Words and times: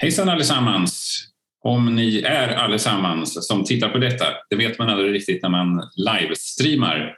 Hejsan 0.00 0.28
allesammans! 0.28 1.24
Om 1.64 1.94
ni 1.94 2.18
är 2.18 2.48
allesammans 2.48 3.46
som 3.46 3.64
tittar 3.64 3.88
på 3.88 3.98
detta, 3.98 4.24
det 4.50 4.56
vet 4.56 4.78
man 4.78 4.88
aldrig 4.88 5.14
riktigt 5.14 5.42
när 5.42 5.48
man 5.48 5.82
livestreamar. 5.96 7.14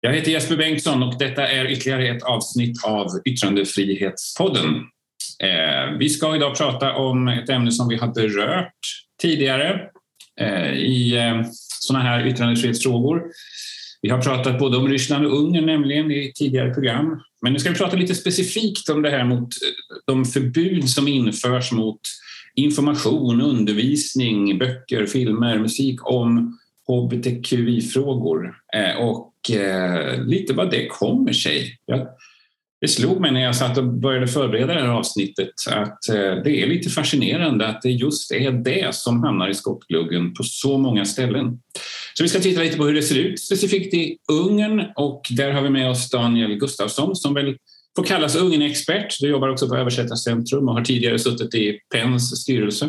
Jag 0.00 0.12
heter 0.12 0.30
Jesper 0.30 0.56
Bengtsson 0.56 1.02
och 1.02 1.18
detta 1.18 1.48
är 1.48 1.70
ytterligare 1.70 2.08
ett 2.08 2.22
avsnitt 2.22 2.84
av 2.84 3.06
Yttrandefrihetspodden. 3.24 4.74
Eh, 5.42 5.98
vi 5.98 6.08
ska 6.08 6.36
idag 6.36 6.56
prata 6.56 6.94
om 6.94 7.28
ett 7.28 7.48
ämne 7.48 7.72
som 7.72 7.88
vi 7.88 7.96
har 7.96 8.08
berört 8.08 8.78
tidigare 9.22 9.80
eh, 10.40 10.72
i 10.72 11.16
eh, 11.16 11.42
sådana 11.80 12.04
här 12.04 12.26
yttrandefrihetsfrågor. 12.26 13.22
Vi 14.02 14.10
har 14.10 14.22
pratat 14.22 14.58
både 14.58 14.76
om 14.76 14.88
Ryssland 14.88 15.26
och 15.26 15.38
Ungern 15.38 15.66
nämligen 15.66 16.10
i 16.10 16.32
tidigare 16.34 16.74
program. 16.74 17.20
Men 17.42 17.52
nu 17.52 17.58
ska 17.58 17.70
vi 17.70 17.76
prata 17.76 17.96
lite 17.96 18.14
specifikt 18.14 18.88
om 18.88 19.02
det 19.02 19.10
här 19.10 19.24
mot 19.24 19.42
eh, 19.42 19.96
de 20.06 20.24
förbud 20.24 20.88
som 20.88 21.08
införs 21.08 21.72
mot 21.72 22.00
information, 22.54 23.40
undervisning, 23.40 24.58
böcker, 24.58 25.06
filmer, 25.06 25.58
musik 25.58 26.10
om 26.10 26.58
hbtqi-frågor 26.88 28.54
eh, 28.74 28.96
och 28.96 29.50
eh, 29.50 30.24
lite 30.24 30.52
vad 30.52 30.70
det 30.70 30.86
kommer 30.86 31.32
sig. 31.32 31.78
Det 32.80 32.88
slog 32.88 33.20
mig 33.20 33.32
när 33.32 33.40
jag 33.40 33.56
satt 33.56 33.78
och 33.78 33.84
började 33.84 34.26
förbereda 34.26 34.74
det 34.74 34.80
här 34.80 34.88
avsnittet 34.88 35.48
att 35.70 36.08
eh, 36.08 36.42
det 36.44 36.62
är 36.62 36.66
lite 36.66 36.90
fascinerande 36.90 37.66
att 37.66 37.82
det 37.82 37.90
just 37.90 38.32
är 38.32 38.52
det 38.52 38.94
som 38.94 39.22
hamnar 39.22 39.48
i 39.48 39.54
skottgluggen 39.54 40.34
på 40.34 40.42
så 40.42 40.78
många 40.78 41.04
ställen. 41.04 41.58
Så 42.18 42.22
vi 42.22 42.28
ska 42.28 42.40
titta 42.40 42.60
lite 42.60 42.76
på 42.76 42.84
hur 42.84 42.94
det 42.94 43.02
ser 43.02 43.18
ut 43.18 43.40
specifikt 43.40 43.94
i 43.94 44.18
Ungern 44.32 44.84
och 44.96 45.26
där 45.30 45.50
har 45.50 45.62
vi 45.62 45.70
med 45.70 45.90
oss 45.90 46.10
Daniel 46.10 46.54
Gustafsson 46.54 47.16
som 47.16 47.34
väl 47.34 47.56
får 47.96 48.04
kallas 48.04 48.36
Ungern-expert. 48.36 49.20
Du 49.20 49.28
jobbar 49.28 49.48
också 49.48 49.68
på 49.68 49.76
Översättarcentrum 49.76 50.68
och 50.68 50.74
har 50.74 50.84
tidigare 50.84 51.18
suttit 51.18 51.54
i 51.54 51.80
PENs 51.92 52.42
styrelse. 52.42 52.88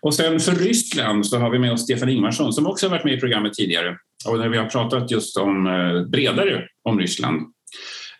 Och 0.00 0.14
sen 0.14 0.40
för 0.40 0.52
Ryssland 0.52 1.26
så 1.26 1.38
har 1.38 1.50
vi 1.50 1.58
med 1.58 1.72
oss 1.72 1.82
Stefan 1.82 2.08
Ingvarsson 2.08 2.52
som 2.52 2.66
också 2.66 2.86
har 2.86 2.90
varit 2.90 3.04
med 3.04 3.14
i 3.14 3.20
programmet 3.20 3.54
tidigare 3.54 3.96
och 4.26 4.38
när 4.38 4.48
vi 4.48 4.58
har 4.58 4.66
pratat 4.66 5.10
just 5.10 5.36
om 5.36 5.66
eh, 5.66 6.02
bredare 6.02 6.68
om 6.82 7.00
Ryssland. 7.00 7.40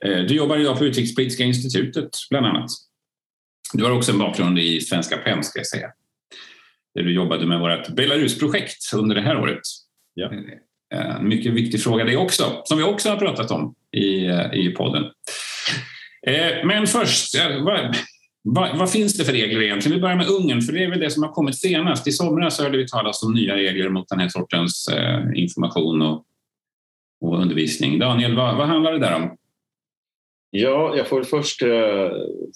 Eh, 0.04 0.18
du 0.18 0.34
jobbar 0.34 0.56
idag 0.56 0.78
på 0.78 0.84
Utrikespolitiska 0.84 1.44
institutet 1.44 2.10
bland 2.30 2.46
annat. 2.46 2.70
Du 3.72 3.84
har 3.84 3.90
också 3.90 4.12
en 4.12 4.18
bakgrund 4.18 4.58
i 4.58 4.80
Svenska 4.80 5.16
PEN 5.16 5.44
ska 5.44 5.58
jag 5.58 5.66
säga. 5.66 5.88
Där 6.94 7.02
du 7.02 7.14
jobbade 7.14 7.46
med 7.46 7.60
vårt 7.60 7.88
Belarus-projekt 7.88 8.92
under 8.94 9.14
det 9.14 9.22
här 9.22 9.38
året. 9.38 9.62
Ja. 10.18 10.30
En 10.94 11.28
mycket 11.28 11.52
viktig 11.52 11.82
fråga 11.82 12.04
det 12.04 12.16
också, 12.16 12.62
som 12.64 12.78
vi 12.78 12.84
också 12.84 13.08
har 13.08 13.16
pratat 13.16 13.50
om 13.50 13.74
i, 13.96 14.26
eh, 14.26 14.54
i 14.54 14.74
podden. 14.76 15.04
Eh, 16.26 16.66
men 16.66 16.86
först, 16.86 17.34
eh, 17.34 17.62
vad, 17.62 17.96
vad, 18.42 18.78
vad, 18.78 18.90
finns 18.90 19.18
det 19.18 19.24
för 19.24 19.32
regler 19.32 19.62
egentligen? 19.62 19.96
Vi 19.96 20.00
börjar 20.00 20.16
med 20.16 20.28
Ungern, 20.28 20.62
för 20.62 20.72
det 20.72 20.84
är 20.84 20.90
väl 20.90 21.00
det 21.00 21.10
som 21.10 21.22
har 21.22 21.32
kommit 21.32 21.58
senast. 21.58 22.08
I 22.08 22.12
somras 22.12 22.60
hörde 22.60 22.78
vi 22.78 22.88
talas 22.88 23.22
om 23.22 23.34
nya 23.34 23.56
regler 23.56 23.88
mot 23.88 24.08
den 24.08 24.20
här 24.20 24.28
sortens 24.28 24.88
information 25.34 26.02
och, 26.02 26.24
och 27.20 27.40
undervisning. 27.40 27.98
Daniel, 27.98 28.36
vad, 28.36 28.56
vad 28.56 28.68
handlar 28.68 28.92
det 28.92 28.98
där 28.98 29.14
om? 29.14 29.36
Ja, 30.50 30.96
jag 30.96 31.08
får 31.08 31.22
först 31.22 31.62
eh, 31.62 32.10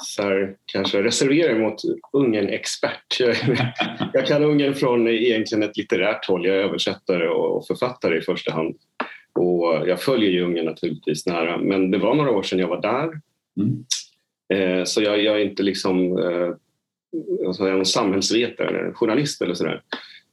så 0.05 0.23
här, 0.23 0.57
kanske 0.67 1.03
reservera 1.03 1.53
mig 1.53 1.63
mot 1.63 1.83
Ungern-expert. 2.13 3.21
jag 4.13 4.27
kan 4.27 4.45
Ungern 4.45 4.75
från 4.75 5.09
egentligen 5.09 5.63
ett 5.63 5.77
litterärt 5.77 6.29
håll. 6.29 6.47
Jag 6.47 6.57
är 6.57 6.61
översättare 6.61 7.29
och 7.29 7.67
författare 7.67 8.19
i 8.19 8.21
första 8.21 8.53
hand. 8.53 8.77
Och 9.33 9.89
jag 9.89 10.03
följer 10.03 10.31
ju 10.31 10.45
Ungern 10.45 10.65
naturligtvis 10.65 11.27
nära, 11.27 11.59
men 11.59 11.91
det 11.91 11.99
var 11.99 12.15
några 12.15 12.31
år 12.31 12.43
sedan 12.43 12.59
jag 12.59 12.69
var 12.69 12.83
där. 12.83 13.11
Mm. 13.61 13.85
Eh, 14.55 14.85
så 14.85 15.03
jag, 15.03 15.23
jag, 15.23 15.41
är 15.41 15.45
inte 15.45 15.63
liksom 15.63 16.19
eh, 16.19 16.51
alltså 17.47 17.65
en 17.65 17.85
samhällsvetare, 17.85 18.93
journalist 18.93 19.43
eller 19.43 19.55
sådär. 19.55 19.83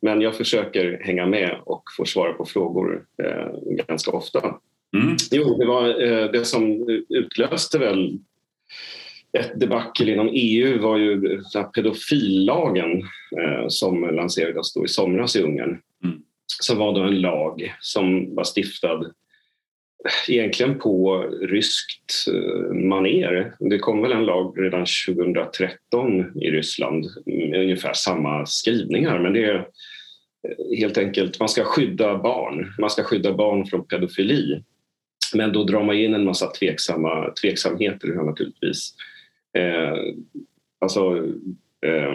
Men 0.02 0.22
jag 0.22 0.36
försöker 0.36 1.02
hänga 1.03 1.25
med 1.25 1.59
och 1.64 1.84
få 1.98 2.06
svara 2.06 2.34
på 2.34 2.46
frågor 2.46 3.06
ganska 3.88 4.12
ofta. 4.12 4.59
Mm. 4.97 5.17
Jo, 5.31 5.57
det 5.57 5.66
var 5.66 6.01
eh, 6.01 6.31
det 6.31 6.45
som 6.45 6.88
utlöste 7.09 7.79
väl 7.79 8.19
ett 9.38 9.59
debacle 9.59 10.11
inom 10.11 10.29
EU 10.33 10.81
var 10.81 10.97
ju 10.97 11.41
pedofillagen 11.75 13.01
eh, 13.41 13.67
som 13.67 14.01
lanserades 14.16 14.73
då 14.73 14.85
i 14.85 14.88
somras 14.88 15.35
i 15.35 15.41
Ungern. 15.41 15.81
Mm. 16.03 16.22
Som 16.61 16.77
var 16.77 16.94
då 16.94 17.01
en 17.01 17.22
lag 17.22 17.75
som 17.79 18.35
var 18.35 18.44
stiftad 18.44 19.11
egentligen 20.27 20.79
på 20.79 21.23
ryskt 21.41 22.27
eh, 22.33 22.73
maner. 22.73 23.53
Det 23.59 23.79
kom 23.79 24.01
väl 24.01 24.11
en 24.11 24.25
lag 24.25 24.56
redan 24.57 24.85
2013 25.07 26.39
i 26.41 26.51
Ryssland 26.51 27.06
med 27.25 27.61
ungefär 27.61 27.94
samma 27.94 28.45
skrivningar 28.45 29.19
men 29.19 29.33
det 29.33 29.44
är 29.45 29.67
helt 30.77 30.97
enkelt, 30.97 31.39
man 31.39 31.50
ska 31.50 31.63
skydda 31.63 32.17
barn. 32.17 32.73
Man 32.79 32.89
ska 32.89 33.03
skydda 33.03 33.33
barn 33.33 33.66
från 33.66 33.88
pedofili. 33.88 34.63
Men 35.35 35.53
då 35.53 35.63
drar 35.63 35.84
man 35.84 35.95
in 35.95 36.13
en 36.13 36.25
massa 36.25 36.47
tveksamma, 36.47 37.31
tveksamheter 37.41 38.07
här 38.07 38.23
naturligtvis. 38.23 38.94
Eh, 39.57 39.97
alltså 40.81 41.17
eh, 41.85 42.13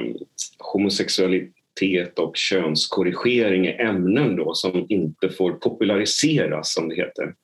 homosexualitet 0.58 2.18
och 2.18 2.36
könskorrigering 2.36 3.66
är 3.66 3.80
ämnen 3.80 4.36
då 4.36 4.54
som 4.54 4.86
inte 4.88 5.28
får 5.28 5.52
populariseras 5.52 6.74
som 6.74 6.88
det 6.88 6.94
heter. 6.94 7.34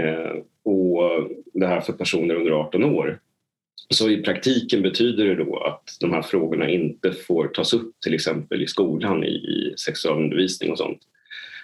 Eh, 0.00 0.42
och 0.64 1.28
det 1.54 1.66
här 1.66 1.80
för 1.80 1.92
personer 1.92 2.34
under 2.34 2.50
18 2.50 2.84
år. 2.84 3.20
Så 3.94 4.10
i 4.10 4.22
praktiken 4.22 4.82
betyder 4.82 5.24
det 5.24 5.44
då 5.44 5.56
att 5.58 5.96
de 6.00 6.12
här 6.12 6.22
frågorna 6.22 6.70
inte 6.70 7.12
får 7.12 7.48
tas 7.48 7.72
upp 7.72 8.00
till 8.00 8.14
exempel 8.14 8.62
i 8.62 8.66
skolan 8.66 9.24
i 9.24 9.74
sexualundervisning 9.76 10.70
och 10.70 10.78
sånt. 10.78 11.00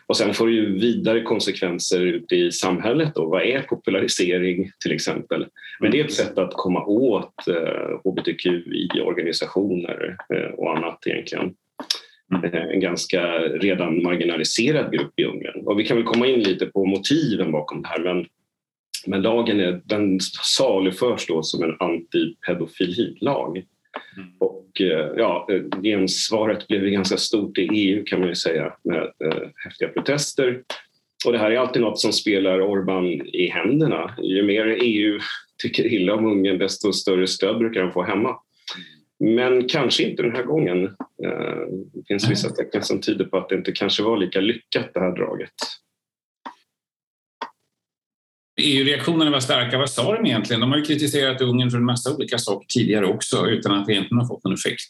Och 0.08 0.16
sen 0.16 0.34
får 0.34 0.46
det 0.46 0.52
ju 0.52 0.78
vidare 0.78 1.22
konsekvenser 1.22 2.00
ute 2.00 2.36
i 2.36 2.52
samhället. 2.52 3.14
Då. 3.14 3.26
Vad 3.26 3.42
är 3.42 3.62
popularisering 3.62 4.70
till 4.82 4.92
exempel? 4.92 5.46
Men 5.80 5.90
det 5.90 6.00
är 6.00 6.04
ett 6.04 6.12
sätt 6.12 6.38
att 6.38 6.52
komma 6.52 6.84
åt 6.84 7.48
eh, 7.48 8.00
hbtqi-organisationer 8.04 10.16
eh, 10.34 10.50
och 10.50 10.76
annat 10.76 11.06
egentligen. 11.06 11.54
Mm. 12.34 12.54
Eh, 12.54 12.62
en 12.62 12.80
ganska 12.80 13.38
redan 13.38 14.02
marginaliserad 14.02 14.92
grupp 14.92 15.20
i 15.20 15.24
Ungern. 15.24 15.66
Och 15.66 15.80
vi 15.80 15.84
kan 15.84 15.96
väl 15.96 16.06
komma 16.06 16.26
in 16.26 16.40
lite 16.40 16.66
på 16.66 16.84
motiven 16.84 17.52
bakom 17.52 17.82
det 17.82 17.88
här 17.88 18.00
men, 18.00 18.26
men 19.06 19.22
lagen 19.22 19.60
är, 19.60 19.80
den 19.84 20.20
saluförs 20.42 21.26
då 21.26 21.42
som 21.42 21.62
en 21.62 21.76
antipedofililag. 21.78 23.64
Mm. 24.16 24.28
Och 24.38 24.80
eh, 24.80 25.10
ja, 25.16 25.48
eh, 25.50 25.80
gensvaret 25.82 26.68
blev 26.68 26.82
ganska 26.82 27.16
stort 27.16 27.58
i 27.58 27.62
EU 27.62 28.04
kan 28.06 28.20
man 28.20 28.28
ju 28.28 28.34
säga 28.34 28.72
med 28.84 29.02
eh, 29.02 29.48
häftiga 29.64 29.88
protester. 29.88 30.62
Och 31.26 31.32
det 31.32 31.38
här 31.38 31.50
är 31.50 31.58
alltid 31.58 31.82
något 31.82 32.00
som 32.00 32.12
spelar 32.12 32.60
Orbán 32.60 33.24
i 33.24 33.46
händerna. 33.46 34.14
Ju 34.22 34.42
mer 34.42 34.78
EU 34.82 35.20
tycker 35.62 35.86
illa 35.86 36.14
om 36.14 36.26
Ungern 36.26 36.58
desto 36.58 36.92
större 36.92 37.26
stöd 37.26 37.58
brukar 37.58 37.80
de 37.80 37.92
få 37.92 38.02
hemma. 38.02 38.36
Men 39.18 39.68
kanske 39.68 40.02
inte 40.02 40.22
den 40.22 40.36
här 40.36 40.42
gången. 40.42 40.84
Eh, 41.24 41.66
det 41.92 42.06
finns 42.08 42.30
vissa 42.30 42.50
tecken 42.50 42.82
som 42.82 43.00
tyder 43.00 43.24
på 43.24 43.36
att 43.36 43.48
det 43.48 43.54
inte 43.54 43.72
kanske 43.72 44.02
var 44.02 44.16
lika 44.16 44.40
lyckat 44.40 44.90
det 44.94 45.00
här 45.00 45.16
draget. 45.16 45.50
EU-reaktionerna 48.62 49.30
var 49.30 49.40
starka. 49.40 49.78
Vad 49.78 49.90
sa 49.90 50.14
de 50.16 50.26
egentligen? 50.26 50.60
De 50.60 50.70
har 50.70 50.78
ju 50.78 50.84
kritiserat 50.84 51.40
Ungern 51.40 51.70
för 51.70 51.78
en 51.78 51.84
massa 51.84 52.14
olika 52.14 52.38
saker 52.38 52.66
tidigare 52.68 53.06
också 53.06 53.46
utan 53.46 53.72
att 53.72 53.86
det 53.86 53.92
egentligen 53.92 54.18
har 54.18 54.26
fått 54.28 54.44
någon 54.44 54.54
effekt. 54.54 54.88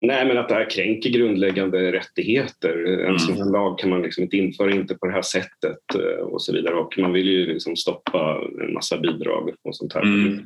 Nej, 0.00 0.26
men 0.26 0.38
att 0.38 0.48
det 0.48 0.54
här 0.54 0.70
kränker 0.70 1.10
grundläggande 1.10 1.92
rättigheter. 1.92 2.84
Mm. 2.86 3.12
En 3.12 3.18
sån 3.18 3.36
här 3.36 3.52
lag 3.52 3.78
kan 3.78 3.90
man 3.90 4.02
liksom 4.02 4.24
inte 4.24 4.36
införa 4.36 4.74
inte 4.74 4.94
på 4.94 5.06
det 5.06 5.12
här 5.12 5.22
sättet 5.22 5.94
eh, 5.94 6.24
och 6.24 6.42
så 6.42 6.52
vidare. 6.52 6.74
Och 6.74 6.98
man 6.98 7.12
vill 7.12 7.28
ju 7.28 7.46
liksom 7.46 7.76
stoppa 7.76 8.40
en 8.60 8.72
massa 8.72 8.98
bidrag 8.98 9.50
och 9.62 9.76
sånt 9.76 9.94
här. 9.94 10.02
Mm. 10.02 10.44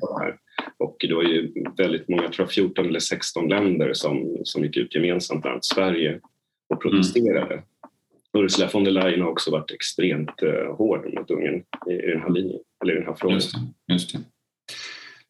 Och 0.78 0.96
det 1.08 1.14
var 1.14 1.22
ju 1.22 1.52
väldigt 1.76 2.08
många, 2.08 2.22
jag 2.22 2.32
tror 2.32 2.46
14 2.46 2.86
eller 2.86 3.00
16 3.00 3.48
länder 3.48 3.92
som, 3.92 4.36
som 4.44 4.64
gick 4.64 4.76
ut 4.76 4.94
gemensamt, 4.94 5.42
bland 5.42 5.64
Sverige, 5.64 6.20
och 6.68 6.82
protesterade. 6.82 7.54
Mm. 7.54 7.64
Ursula 8.38 8.68
von 8.72 8.84
der 8.84 8.90
Leyen 8.90 9.20
har 9.20 9.28
också 9.28 9.50
varit 9.50 9.70
extremt 9.70 10.42
uh, 10.42 10.76
hård 10.76 11.14
mot 11.14 11.30
Ungern 11.30 11.62
i, 11.90 12.10
den 12.10 12.20
här 12.20 12.30
linjen, 12.30 12.60
eller 12.82 12.92
i 12.94 12.96
den 12.96 13.06
här 13.06 13.14
frågan. 13.14 13.34
Just 13.34 13.54
det, 13.54 13.92
just 13.92 14.12
det. 14.12 14.18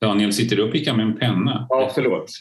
Daniel, 0.00 0.32
sitter 0.32 0.56
du 0.56 0.62
och 0.62 0.72
pickar 0.72 0.96
med 0.96 1.06
en 1.06 1.18
penna? 1.18 1.66
Ja, 1.68 1.90
förlåt. 1.94 2.30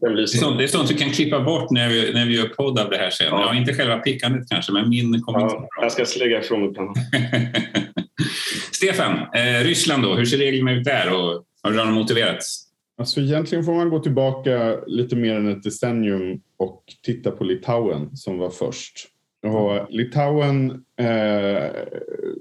det, 0.00 0.06
är 0.06 0.26
sånt, 0.26 0.58
det 0.58 0.64
är 0.64 0.68
sånt 0.68 0.88
du 0.88 0.94
kan 0.94 1.10
klippa 1.10 1.40
bort 1.40 1.70
när 1.70 1.88
vi, 1.88 2.12
när 2.12 2.26
vi 2.26 2.36
gör 2.36 2.48
podd 2.48 2.78
av 2.78 2.90
det 2.90 2.96
här 2.96 3.10
sen. 3.10 3.26
Ja. 3.30 3.40
ja 3.40 3.54
inte 3.54 3.74
själva 3.74 3.98
pickandet 3.98 4.48
kanske, 4.50 4.72
men 4.72 4.88
min 4.88 5.22
kommentar. 5.22 5.68
Ja, 5.76 5.90
jag 5.96 6.08
ska 6.08 6.18
lägga 6.24 6.40
ifrån 6.40 6.60
mig 6.60 6.74
pennan. 6.74 6.94
Stefan, 8.72 9.18
eh, 9.34 9.64
Ryssland 9.64 10.02
då, 10.02 10.14
hur 10.14 10.24
ser 10.24 10.38
reglerna 10.38 10.72
ut 10.72 10.84
där 10.84 11.12
och 11.12 11.44
har 11.62 11.72
de 11.72 11.92
motiverats? 11.92 12.66
Alltså 12.98 13.20
egentligen 13.20 13.64
får 13.64 13.74
man 13.74 13.90
gå 13.90 13.98
tillbaka 13.98 14.80
lite 14.86 15.16
mer 15.16 15.36
än 15.36 15.48
ett 15.48 15.62
decennium 15.62 16.40
och 16.60 16.84
titta 17.02 17.30
på 17.30 17.44
Litauen 17.44 18.16
som 18.16 18.38
var 18.38 18.50
först. 18.50 19.06
Och 19.46 19.86
Litauen 19.90 20.84
eh, 20.96 21.70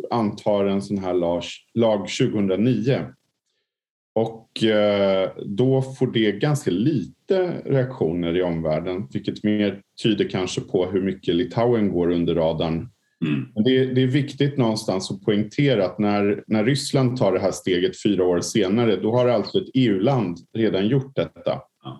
antar 0.10 0.66
en 0.66 0.82
sån 0.82 0.98
här 0.98 1.14
lag, 1.14 1.44
lag 1.74 2.08
2009 2.20 3.06
Och 4.16 4.64
eh, 4.64 5.32
då 5.46 5.82
får 5.82 6.08
det 6.08 6.32
ganska 6.32 6.72
lite 6.72 7.62
reaktioner 7.66 8.38
i 8.38 8.42
omvärlden, 8.42 9.08
vilket 9.14 9.44
mer 9.44 9.82
tyder 10.04 10.30
kanske 10.30 10.62
på 10.62 10.86
hur 10.86 11.02
mycket 11.02 11.36
Litauen 11.36 11.92
går 11.92 12.12
under 12.12 12.36
radarn. 12.36 12.90
Mm. 13.26 13.64
Det, 13.66 13.86
det, 13.86 14.02
är 14.02 14.08
viktigt 14.08 14.58
någonstans 14.58 15.12
att 15.12 15.22
poängtera 15.22 15.86
att 15.86 16.00
när, 16.00 16.44
när 16.48 16.64
Ryssland 16.64 17.18
tar 17.18 17.34
det 17.34 17.40
här 17.40 17.52
steget 17.52 18.02
fyra 18.04 18.24
år 18.24 18.42
senare, 18.42 18.96
då 18.96 19.12
har 19.12 19.28
alltså 19.28 19.58
ett 19.58 19.70
EU-land 19.74 20.38
redan 20.54 20.88
gjort 20.88 21.16
detta. 21.16 21.62
Ja. 21.84 22.00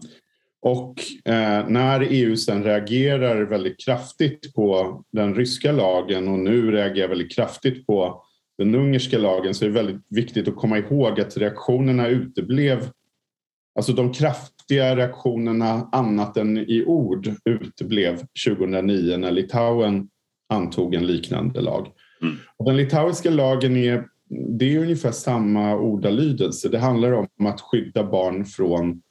Och 0.62 0.96
eh, 1.26 1.68
när 1.68 2.08
EU 2.10 2.38
sen 2.38 2.64
reagerar 2.64 3.42
väldigt 3.42 3.86
kraftigt 3.86 4.54
på 4.54 5.02
den 5.12 5.36
ryska 5.36 5.72
lagen 5.72 6.28
och 6.28 6.40
nu 6.40 6.72
reagerar 6.72 7.08
väldigt 7.08 7.36
kraftigt 7.36 7.88
på 7.88 8.24
den 8.58 8.76
ungerska 8.76 9.18
lagen 9.18 9.54
så 9.54 9.66
är 9.66 9.70
det 9.70 9.76
väldigt 9.76 10.06
viktigt 10.10 10.48
att 10.48 10.56
komma 10.56 10.78
ihåg 10.78 11.20
att 11.20 11.38
reaktionerna 11.38 12.08
uteblev. 12.08 12.90
Alltså 13.76 13.94
de 13.94 14.14
kraftiga 14.14 14.96
reaktionerna 14.96 15.90
annat 15.92 16.38
än 16.38 16.58
i 16.58 16.84
ord 16.88 17.30
uteblev 17.46 18.22
2009 18.48 19.18
när 19.18 19.32
Litauen 19.32 20.10
antog 20.50 20.96
en 20.96 21.08
liknande 21.08 21.62
lag. 21.62 21.88
Mm. 22.22 22.36
Och 22.58 22.66
den 22.66 22.78
litauiska 22.78 23.30
lagen 23.30 23.78
är, 23.78 24.08
det 24.30 24.76
är 24.76 24.80
ungefär 24.80 25.12
samma 25.12 25.76
ordalydelse. 25.76 26.70
Det 26.70 26.80
handlar 26.80 27.12
om 27.12 27.46
att 27.46 27.62
skydda 27.62 28.04
barn 28.04 28.46
från 28.46 29.02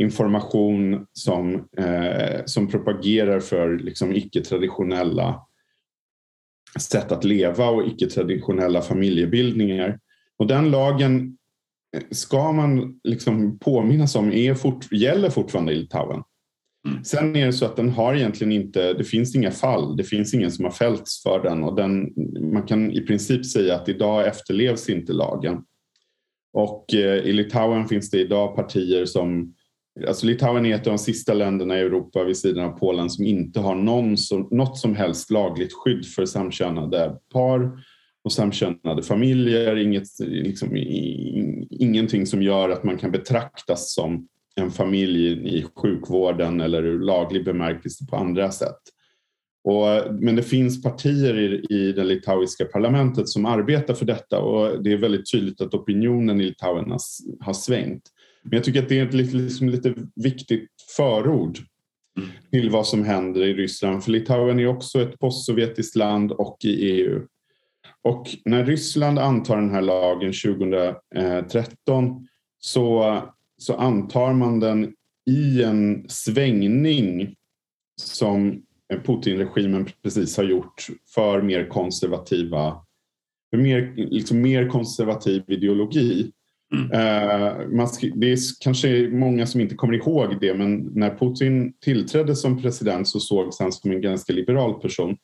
information 0.00 1.06
som, 1.12 1.68
eh, 1.78 2.44
som 2.44 2.68
propagerar 2.68 3.40
för 3.40 3.78
liksom, 3.78 4.12
icke-traditionella 4.12 5.40
sätt 6.80 7.12
att 7.12 7.24
leva 7.24 7.68
och 7.68 7.86
icke-traditionella 7.86 8.82
familjebildningar. 8.82 9.98
Och 10.38 10.46
den 10.46 10.70
lagen 10.70 11.36
eh, 11.96 12.02
ska 12.10 12.52
man 12.52 13.00
liksom 13.04 13.58
påminnas 13.58 14.14
om 14.14 14.32
är 14.32 14.54
fort, 14.54 14.92
gäller 14.92 15.30
fortfarande 15.30 15.72
i 15.72 15.76
Litauen. 15.76 16.22
Mm. 16.88 17.04
Sen 17.04 17.36
är 17.36 17.46
det 17.46 17.52
så 17.52 17.64
att 17.64 17.76
den 17.76 17.90
har 17.90 18.14
egentligen 18.14 18.52
inte, 18.52 18.92
det 18.92 19.04
finns 19.04 19.36
inga 19.36 19.50
fall, 19.50 19.96
det 19.96 20.04
finns 20.04 20.34
ingen 20.34 20.50
som 20.50 20.64
har 20.64 20.72
fällts 20.72 21.22
för 21.22 21.42
den 21.42 21.62
och 21.64 21.76
den, 21.76 22.12
man 22.52 22.62
kan 22.62 22.92
i 22.92 23.00
princip 23.00 23.46
säga 23.46 23.74
att 23.74 23.88
idag 23.88 24.26
efterlevs 24.26 24.88
inte 24.88 25.12
lagen. 25.12 25.64
Och 26.52 26.94
eh, 26.94 27.16
i 27.16 27.32
Litauen 27.32 27.88
finns 27.88 28.10
det 28.10 28.20
idag 28.20 28.56
partier 28.56 29.04
som 29.04 29.54
Alltså 30.06 30.26
Litauen 30.26 30.66
är 30.66 30.74
ett 30.74 30.86
av 30.86 30.92
de 30.92 30.98
sista 30.98 31.34
länderna 31.34 31.78
i 31.78 31.80
Europa 31.80 32.24
vid 32.24 32.36
sidan 32.36 32.64
av 32.64 32.78
Polen 32.78 33.10
som 33.10 33.24
inte 33.24 33.60
har 33.60 33.74
någon 33.74 34.16
som, 34.16 34.48
något 34.50 34.78
som 34.78 34.96
helst 34.96 35.30
lagligt 35.30 35.72
skydd 35.72 36.06
för 36.06 36.26
samkönade 36.26 37.16
par 37.32 37.72
och 38.24 38.32
samkönade 38.32 39.02
familjer. 39.02 39.76
Inget, 39.76 40.06
liksom, 40.20 40.76
ingenting 41.70 42.26
som 42.26 42.42
gör 42.42 42.68
att 42.68 42.84
man 42.84 42.96
kan 42.96 43.10
betraktas 43.10 43.94
som 43.94 44.28
en 44.56 44.70
familj 44.70 45.48
i 45.56 45.64
sjukvården 45.76 46.60
eller 46.60 46.82
ur 46.86 47.00
laglig 47.00 47.44
bemärkelse 47.44 48.06
på 48.06 48.16
andra 48.16 48.50
sätt. 48.50 48.80
Och, 49.64 50.14
men 50.20 50.36
det 50.36 50.42
finns 50.42 50.82
partier 50.82 51.38
i, 51.38 51.74
i 51.74 51.92
det 51.92 52.04
litauiska 52.04 52.64
parlamentet 52.64 53.28
som 53.28 53.46
arbetar 53.46 53.94
för 53.94 54.04
detta 54.06 54.38
och 54.40 54.82
det 54.82 54.92
är 54.92 54.96
väldigt 54.96 55.32
tydligt 55.32 55.60
att 55.60 55.74
opinionen 55.74 56.40
i 56.40 56.44
Litauen 56.44 56.90
har, 56.90 57.00
har 57.40 57.52
svängt. 57.52 58.02
Men 58.42 58.56
jag 58.56 58.64
tycker 58.64 58.82
att 58.82 58.88
det 58.88 58.98
är 58.98 59.06
ett 59.06 59.14
lite, 59.14 59.36
liksom 59.36 59.68
lite 59.68 59.94
viktigt 60.14 60.68
förord 60.96 61.58
mm. 62.18 62.30
till 62.50 62.70
vad 62.70 62.86
som 62.86 63.04
händer 63.04 63.42
i 63.42 63.54
Ryssland. 63.54 64.04
För 64.04 64.10
Litauen 64.10 64.60
är 64.60 64.66
också 64.66 65.02
ett 65.02 65.18
postsovjetiskt 65.18 65.96
land 65.96 66.32
och 66.32 66.56
i 66.64 66.90
EU. 66.90 67.26
Och 68.02 68.28
när 68.44 68.64
Ryssland 68.64 69.18
antar 69.18 69.56
den 69.56 69.70
här 69.70 69.82
lagen 69.82 70.32
2013 70.32 72.28
så, 72.58 73.18
så 73.56 73.74
antar 73.76 74.32
man 74.32 74.60
den 74.60 74.94
i 75.30 75.62
en 75.62 76.08
svängning 76.08 77.34
som 78.00 78.62
Putin-regimen 79.04 79.88
precis 80.02 80.36
har 80.36 80.44
gjort 80.44 80.86
för 81.14 81.42
mer 81.42 81.68
konservativa 81.68 82.82
för 83.52 83.56
mer, 83.56 83.92
liksom 83.96 84.42
mer 84.42 84.68
konservativ 84.68 85.42
ideologi. 85.46 86.32
Mm. 86.72 86.90
Eh, 86.90 87.86
det 88.14 88.32
är 88.32 88.38
kanske 88.60 89.08
många 89.12 89.46
som 89.46 89.60
inte 89.60 89.74
kommer 89.74 89.94
ihåg 89.94 90.40
det 90.40 90.54
men 90.54 90.90
när 90.94 91.10
Putin 91.16 91.72
tillträdde 91.80 92.36
som 92.36 92.62
president 92.62 93.08
så 93.08 93.20
sågs 93.20 93.60
han 93.60 93.72
som 93.72 93.90
en 93.90 94.00
ganska 94.00 94.32
liberal 94.32 94.80
person. 94.80 95.16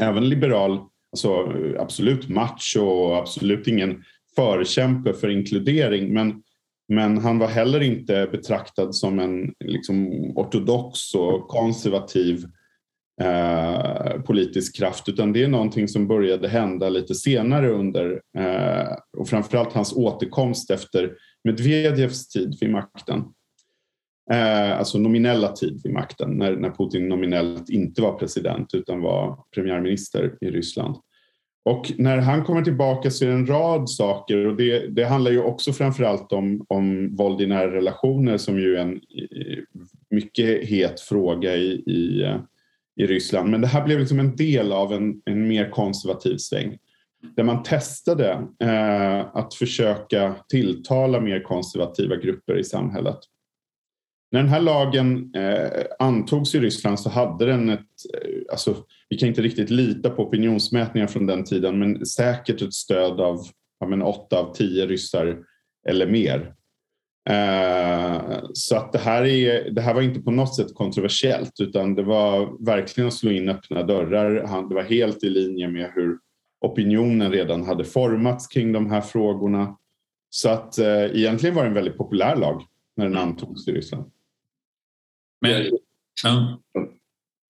Även 0.00 0.28
liberal, 0.28 0.80
alltså 1.12 1.28
eh, 1.28 1.82
absolut 1.82 2.28
macho 2.28 2.80
och 2.80 3.16
absolut 3.16 3.68
ingen 3.68 4.04
förkämpe 4.36 5.12
för 5.12 5.28
inkludering 5.28 6.12
men, 6.12 6.42
men 6.88 7.18
han 7.18 7.38
var 7.38 7.48
heller 7.48 7.82
inte 7.82 8.28
betraktad 8.32 8.94
som 8.94 9.18
en 9.18 9.54
liksom, 9.64 10.08
ortodox 10.36 11.14
och 11.14 11.48
konservativ 11.48 12.44
eh, 13.22 14.20
politisk 14.20 14.76
kraft 14.76 15.08
utan 15.08 15.32
det 15.32 15.42
är 15.42 15.48
någonting 15.48 15.88
som 15.88 16.08
började 16.08 16.48
hända 16.48 16.88
lite 16.88 17.14
senare 17.14 17.70
under 17.70 18.20
eh, 18.38 18.96
och 19.18 19.28
framförallt 19.28 19.72
hans 19.72 19.92
återkomst 19.92 20.70
efter 20.70 21.12
Medvedevs 21.44 22.28
tid 22.28 22.56
vid 22.60 22.70
makten. 22.70 23.24
Eh, 24.32 24.78
alltså 24.78 24.98
nominella 24.98 25.52
tid 25.52 25.80
vid 25.84 25.92
makten 25.92 26.30
när, 26.30 26.56
när 26.56 26.70
Putin 26.70 27.08
nominellt 27.08 27.68
inte 27.68 28.02
var 28.02 28.18
president 28.18 28.74
utan 28.74 29.00
var 29.00 29.38
premiärminister 29.54 30.38
i 30.40 30.50
Ryssland. 30.50 30.96
Och 31.64 31.92
när 31.98 32.18
han 32.18 32.44
kommer 32.44 32.62
tillbaka 32.62 33.10
så 33.10 33.24
är 33.24 33.28
det 33.28 33.34
en 33.34 33.46
rad 33.46 33.90
saker 33.90 34.46
och 34.46 34.56
det, 34.56 34.86
det 34.88 35.04
handlar 35.04 35.30
ju 35.30 35.42
också 35.42 35.72
framförallt 35.72 36.32
om, 36.32 36.66
om 36.68 37.16
våld 37.16 37.40
i 37.40 37.46
nära 37.46 37.72
relationer 37.72 38.36
som 38.36 38.60
ju 38.60 38.76
är 38.76 38.80
en 38.80 38.94
eh, 38.94 39.58
mycket 40.10 40.68
het 40.68 41.00
fråga 41.00 41.56
i, 41.56 41.82
i 41.86 42.22
eh, 42.22 42.36
i 42.96 43.06
Ryssland. 43.06 43.50
Men 43.50 43.60
det 43.60 43.66
här 43.66 43.84
blev 43.84 43.98
liksom 43.98 44.20
en 44.20 44.36
del 44.36 44.72
av 44.72 44.92
en, 44.92 45.22
en 45.24 45.48
mer 45.48 45.70
konservativ 45.70 46.36
sväng 46.36 46.78
där 47.36 47.44
man 47.44 47.62
testade 47.62 48.30
eh, 48.62 49.20
att 49.36 49.54
försöka 49.54 50.34
tilltala 50.48 51.20
mer 51.20 51.42
konservativa 51.42 52.16
grupper 52.16 52.58
i 52.58 52.64
samhället. 52.64 53.18
När 54.32 54.40
den 54.40 54.48
här 54.48 54.60
lagen 54.60 55.34
eh, 55.34 55.84
antogs 55.98 56.54
i 56.54 56.60
Ryssland 56.60 57.00
så 57.00 57.10
hade 57.10 57.46
den 57.46 57.68
ett, 57.68 57.80
eh, 58.14 58.30
alltså, 58.50 58.76
vi 59.08 59.18
kan 59.18 59.28
inte 59.28 59.42
riktigt 59.42 59.70
lita 59.70 60.10
på 60.10 60.22
opinionsmätningar 60.22 61.06
från 61.06 61.26
den 61.26 61.44
tiden, 61.44 61.78
men 61.78 62.06
säkert 62.06 62.62
ett 62.62 62.74
stöd 62.74 63.20
av 63.20 63.38
ja, 63.80 63.86
men 63.86 64.02
8 64.02 64.38
av 64.38 64.54
10 64.54 64.86
ryssar 64.86 65.38
eller 65.88 66.06
mer. 66.06 66.54
Eh, 67.30 68.40
så 68.52 68.76
att 68.76 68.92
det 68.92 68.98
här, 68.98 69.24
är, 69.24 69.70
det 69.70 69.80
här 69.80 69.94
var 69.94 70.02
inte 70.02 70.20
på 70.20 70.30
något 70.30 70.56
sätt 70.56 70.74
kontroversiellt 70.74 71.60
utan 71.60 71.94
det 71.94 72.02
var 72.02 72.64
verkligen 72.64 73.08
att 73.08 73.14
slå 73.14 73.30
in 73.30 73.48
öppna 73.48 73.82
dörrar. 73.82 74.68
Det 74.68 74.74
var 74.74 74.82
helt 74.82 75.24
i 75.24 75.30
linje 75.30 75.68
med 75.68 75.90
hur 75.94 76.18
opinionen 76.60 77.32
redan 77.32 77.64
hade 77.64 77.84
formats 77.84 78.46
kring 78.46 78.72
de 78.72 78.90
här 78.90 79.00
frågorna. 79.00 79.76
Så 80.30 80.48
att 80.48 80.78
eh, 80.78 81.04
egentligen 81.04 81.54
var 81.54 81.62
det 81.62 81.68
en 81.68 81.74
väldigt 81.74 81.96
populär 81.96 82.36
lag 82.36 82.62
när 82.96 83.04
den 83.04 83.16
antogs 83.16 83.68
i 83.68 83.72
Ryssland. 83.72 84.10
Men, 85.40 85.70
ja. 86.24 86.60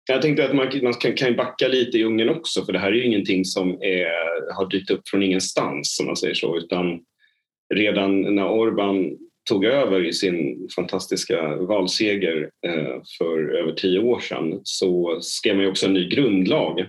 Jag 0.09 0.23
tänkte 0.23 0.45
att 0.45 0.57
man, 0.57 0.69
man 0.83 0.95
kan, 0.95 1.15
kan 1.15 1.37
backa 1.37 1.69
lite 1.69 1.99
i 1.99 2.05
Ungern 2.05 2.29
också 2.29 2.65
för 2.65 2.73
det 2.73 2.79
här 2.79 2.89
är 2.89 2.97
ju 2.97 3.05
ingenting 3.05 3.45
som 3.45 3.71
är, 3.71 4.55
har 4.55 4.71
dykt 4.71 4.91
upp 4.91 5.09
från 5.09 5.23
ingenstans 5.23 6.01
om 6.01 6.07
man 6.07 6.17
säger 6.17 6.35
så 6.35 6.59
utan 6.59 7.01
redan 7.75 8.35
när 8.35 8.49
Orban 8.49 9.17
tog 9.49 9.65
över 9.65 10.05
i 10.05 10.13
sin 10.13 10.69
fantastiska 10.77 11.57
valseger 11.57 12.51
eh, 12.67 13.03
för 13.19 13.59
över 13.59 13.73
tio 13.73 13.99
år 13.99 14.21
sedan 14.21 14.61
så 14.63 15.19
skrev 15.21 15.57
man 15.57 15.65
ju 15.65 15.71
också 15.71 15.87
en 15.87 15.95
ny 15.95 16.09
grundlag. 16.09 16.87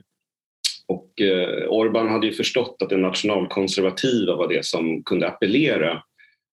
Och 0.87 1.21
eh, 1.21 1.67
Orban 1.69 2.07
hade 2.07 2.27
ju 2.27 2.33
förstått 2.33 2.77
att 2.81 2.89
det 2.89 2.97
nationalkonservativa 2.97 4.35
var 4.35 4.47
det 4.47 4.65
som 4.65 5.03
kunde 5.03 5.27
appellera 5.27 6.03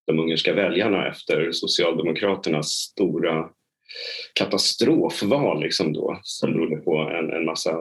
de 0.06 0.18
ungerska 0.18 0.52
väljarna 0.52 1.08
efter 1.08 1.52
Socialdemokraternas 1.52 2.68
stora 2.68 3.48
katastrofval 4.34 5.62
liksom 5.62 5.92
då, 5.92 6.20
som 6.22 6.52
berodde 6.52 6.76
på 6.76 6.96
en, 6.96 7.30
en 7.30 7.44
massa 7.44 7.78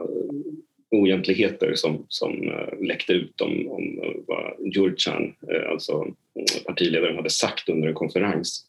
oegentligheter 0.90 1.74
som, 1.74 2.06
som 2.08 2.32
uh, 2.32 2.86
läckte 2.86 3.12
ut 3.12 3.40
om, 3.40 3.68
om 3.68 4.00
vad 4.26 4.76
uh, 4.76 5.70
alltså 5.70 6.06
Eh, 6.38 6.62
partiledaren, 6.66 7.16
hade 7.16 7.30
sagt 7.30 7.68
under 7.68 7.88
en 7.88 7.94
konferens. 7.94 8.66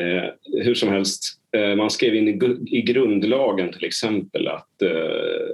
Eh, 0.00 0.30
hur 0.64 0.74
som 0.74 0.88
helst, 0.88 1.40
eh, 1.56 1.76
man 1.76 1.90
skrev 1.90 2.14
in 2.14 2.28
i, 2.28 2.58
i, 2.78 2.82
grundlagen 2.82 3.72
till 3.72 3.84
exempel 3.84 4.48
att, 4.48 4.82
eh, 4.82 5.48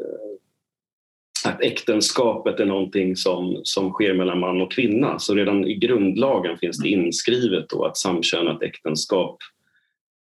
att 1.46 1.62
äktenskapet 1.62 2.60
är 2.60 2.64
någonting 2.64 3.16
som, 3.16 3.60
som 3.62 3.90
sker 3.90 4.14
mellan 4.14 4.40
man 4.40 4.60
och 4.60 4.72
kvinna. 4.72 5.18
Så 5.18 5.34
redan 5.34 5.64
i 5.64 5.74
grundlagen 5.74 6.58
finns 6.58 6.78
det 6.78 6.88
inskrivet 6.88 7.68
då 7.68 7.84
att 7.84 7.96
samkönat 7.96 8.62
äktenskap 8.62 9.38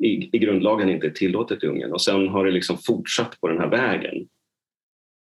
i, 0.04 0.30
i 0.36 0.40
grundlagen 0.40 0.90
inte 0.90 1.08
är 1.08 1.12
tillåtet 1.12 1.64
i 1.64 1.68
Ungern 1.68 1.94
och 1.94 2.02
sen 2.02 2.28
har 2.28 2.46
det 2.46 2.52
liksom 2.52 2.78
fortsatt 2.78 3.42
på 3.42 3.48
den 3.48 3.60
här 3.60 3.70
vägen. 3.70 4.28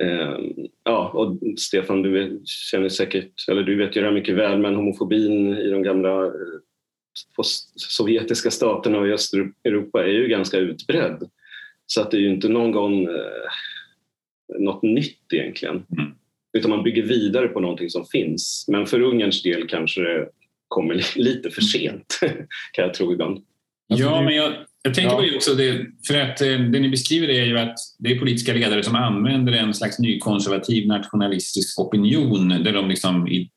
Ehm, 0.03 0.67
ja, 0.83 1.09
och 1.09 1.37
Stefan, 1.59 2.01
du 2.01 2.11
vet, 2.11 2.47
känner 2.47 2.89
säkert, 2.89 3.49
eller 3.51 3.63
du 3.63 3.75
vet 3.75 3.95
ju 3.95 4.01
det 4.01 4.07
här 4.07 4.13
mycket 4.13 4.35
väl, 4.35 4.59
men 4.59 4.75
homofobin 4.75 5.57
i 5.57 5.69
de 5.69 5.83
gamla 5.83 6.25
eh, 6.25 6.31
sovjetiska 7.75 8.51
staterna 8.51 8.97
och 8.97 9.07
i 9.07 9.11
Östeuropa 9.11 10.03
är 10.03 10.11
ju 10.11 10.27
ganska 10.27 10.57
utbredd. 10.57 11.29
Så 11.85 12.01
att 12.01 12.11
det 12.11 12.17
är 12.17 12.21
ju 12.21 12.29
inte 12.29 12.49
någon 12.49 12.71
gång 12.71 13.03
eh, 13.03 14.59
något 14.59 14.83
nytt 14.83 15.33
egentligen. 15.33 15.75
Mm. 15.75 16.11
Utan 16.57 16.71
man 16.71 16.83
bygger 16.83 17.03
vidare 17.03 17.47
på 17.47 17.59
någonting 17.59 17.89
som 17.89 18.05
finns. 18.05 18.65
Men 18.67 18.85
för 18.85 19.01
Ungerns 19.01 19.43
del 19.43 19.67
kanske 19.67 20.01
det 20.01 20.29
kommer 20.67 21.05
lite 21.15 21.49
för 21.49 21.61
sent, 21.61 22.19
kan 22.73 22.85
jag 22.85 22.93
tro 22.93 23.13
ibland. 23.13 23.45
Alltså, 23.89 24.05
ja, 24.05 24.21
men 24.21 24.35
jag, 24.35 24.53
jag 24.85 24.93
tänker 24.93 25.11
ja. 25.11 25.15
på 25.15 25.21
det 25.21 25.35
också, 25.35 25.55
det, 25.55 25.85
för 26.07 26.21
att 26.21 26.41
eh, 26.41 26.47
det 26.47 26.79
ni 26.79 26.89
beskriver 26.89 27.29
är 27.29 27.45
ju 27.45 27.59
att 27.59 27.75
det 27.99 28.11
är 28.11 28.19
politiska 28.19 28.53
ledare 28.53 28.83
som 28.83 28.95
använder 28.95 29.53
en 29.53 29.73
slags 29.73 29.99
nykonservativ 29.99 30.87
nationalistisk 30.87 31.79
opinion 31.79 32.49
där 32.49 32.73
de 32.73 32.89
liksom 32.89 33.27
i, 33.27 33.49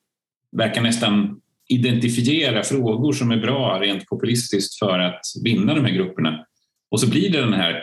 verkar 0.56 0.82
nästan 0.82 1.40
identifiera 1.68 2.62
frågor 2.62 3.12
som 3.12 3.30
är 3.30 3.36
bra 3.36 3.80
rent 3.80 4.06
populistiskt 4.06 4.78
för 4.78 4.98
att 4.98 5.20
vinna 5.44 5.74
de 5.74 5.84
här 5.84 5.92
grupperna. 5.92 6.46
Och 6.90 7.00
så 7.00 7.10
blir 7.10 7.32
det 7.32 7.40
den 7.40 7.52
här, 7.52 7.82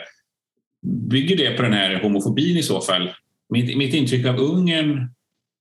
bygger 1.10 1.36
det 1.36 1.50
på 1.50 1.62
den 1.62 1.72
här 1.72 2.02
homofobin 2.02 2.56
i 2.56 2.62
så 2.62 2.80
fall. 2.80 3.10
Mitt, 3.48 3.76
mitt 3.76 3.94
intryck 3.94 4.26
av 4.26 4.38
Ungern 4.38 5.10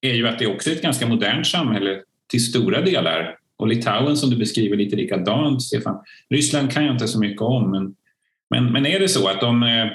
är 0.02 0.14
ju 0.14 0.28
att 0.28 0.40
det 0.40 0.48
också 0.48 0.70
är 0.70 0.74
ett 0.74 0.82
ganska 0.82 1.08
modernt 1.08 1.48
samhälle 1.48 2.02
till 2.30 2.46
stora 2.46 2.82
delar 2.82 3.38
och 3.64 3.70
Litauen 3.70 4.18
som 4.18 4.30
du 4.30 4.38
beskriver 4.38 4.78
lite 4.78 4.96
likadant, 4.96 5.62
Stefan. 5.62 6.00
Ryssland 6.30 6.72
kan 6.72 6.86
jag 6.86 6.96
inte 6.96 7.08
så 7.08 7.20
mycket 7.20 7.42
om, 7.42 7.72
men, 7.72 7.96
men, 8.50 8.74
men 8.74 8.86
är 8.86 9.00
det 9.00 9.10
så 9.10 9.28
att 9.28 9.42
de, 9.42 9.64
eh, 9.64 9.86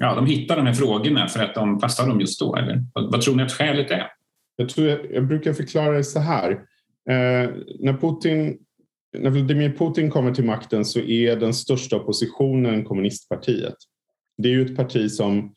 ja, 0.00 0.14
de 0.14 0.26
hittar 0.26 0.56
de 0.56 0.66
här 0.66 0.74
frågorna 0.74 1.28
för 1.28 1.44
att 1.44 1.54
de 1.54 1.80
passar 1.80 2.08
dem 2.08 2.20
just 2.20 2.40
då? 2.40 2.56
Eller? 2.56 2.84
Vad, 2.94 3.12
vad 3.12 3.20
tror 3.20 3.36
ni 3.36 3.42
att 3.42 3.52
skälet 3.52 3.90
är? 3.90 4.06
Jag, 4.56 4.68
tror 4.68 4.88
jag, 4.88 4.98
jag 5.12 5.26
brukar 5.26 5.52
förklara 5.52 5.96
det 5.96 6.04
så 6.04 6.20
här. 6.20 6.50
Eh, 7.10 7.50
när, 7.78 8.00
Putin, 8.00 8.58
när 9.18 9.30
Vladimir 9.30 9.72
Putin 9.78 10.10
kommer 10.10 10.34
till 10.34 10.44
makten 10.44 10.84
så 10.84 11.00
är 11.00 11.36
den 11.36 11.54
största 11.54 11.96
oppositionen 11.96 12.84
kommunistpartiet. 12.84 13.76
Det 14.38 14.48
är 14.48 14.52
ju 14.52 14.64
ett 14.64 14.76
parti 14.76 15.10
som 15.10 15.52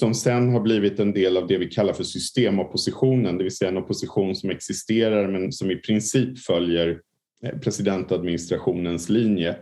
som 0.00 0.14
sen 0.14 0.52
har 0.52 0.60
blivit 0.60 1.00
en 1.00 1.12
del 1.12 1.36
av 1.36 1.46
det 1.46 1.58
vi 1.58 1.66
kallar 1.66 1.92
för 1.92 2.04
systemoppositionen, 2.04 3.38
det 3.38 3.44
vill 3.44 3.56
säga 3.56 3.70
en 3.70 3.76
opposition 3.76 4.36
som 4.36 4.50
existerar 4.50 5.28
men 5.28 5.52
som 5.52 5.70
i 5.70 5.76
princip 5.76 6.38
följer 6.38 7.00
Eh, 7.44 7.58
presidentadministrationens 7.58 9.08
linje. 9.08 9.56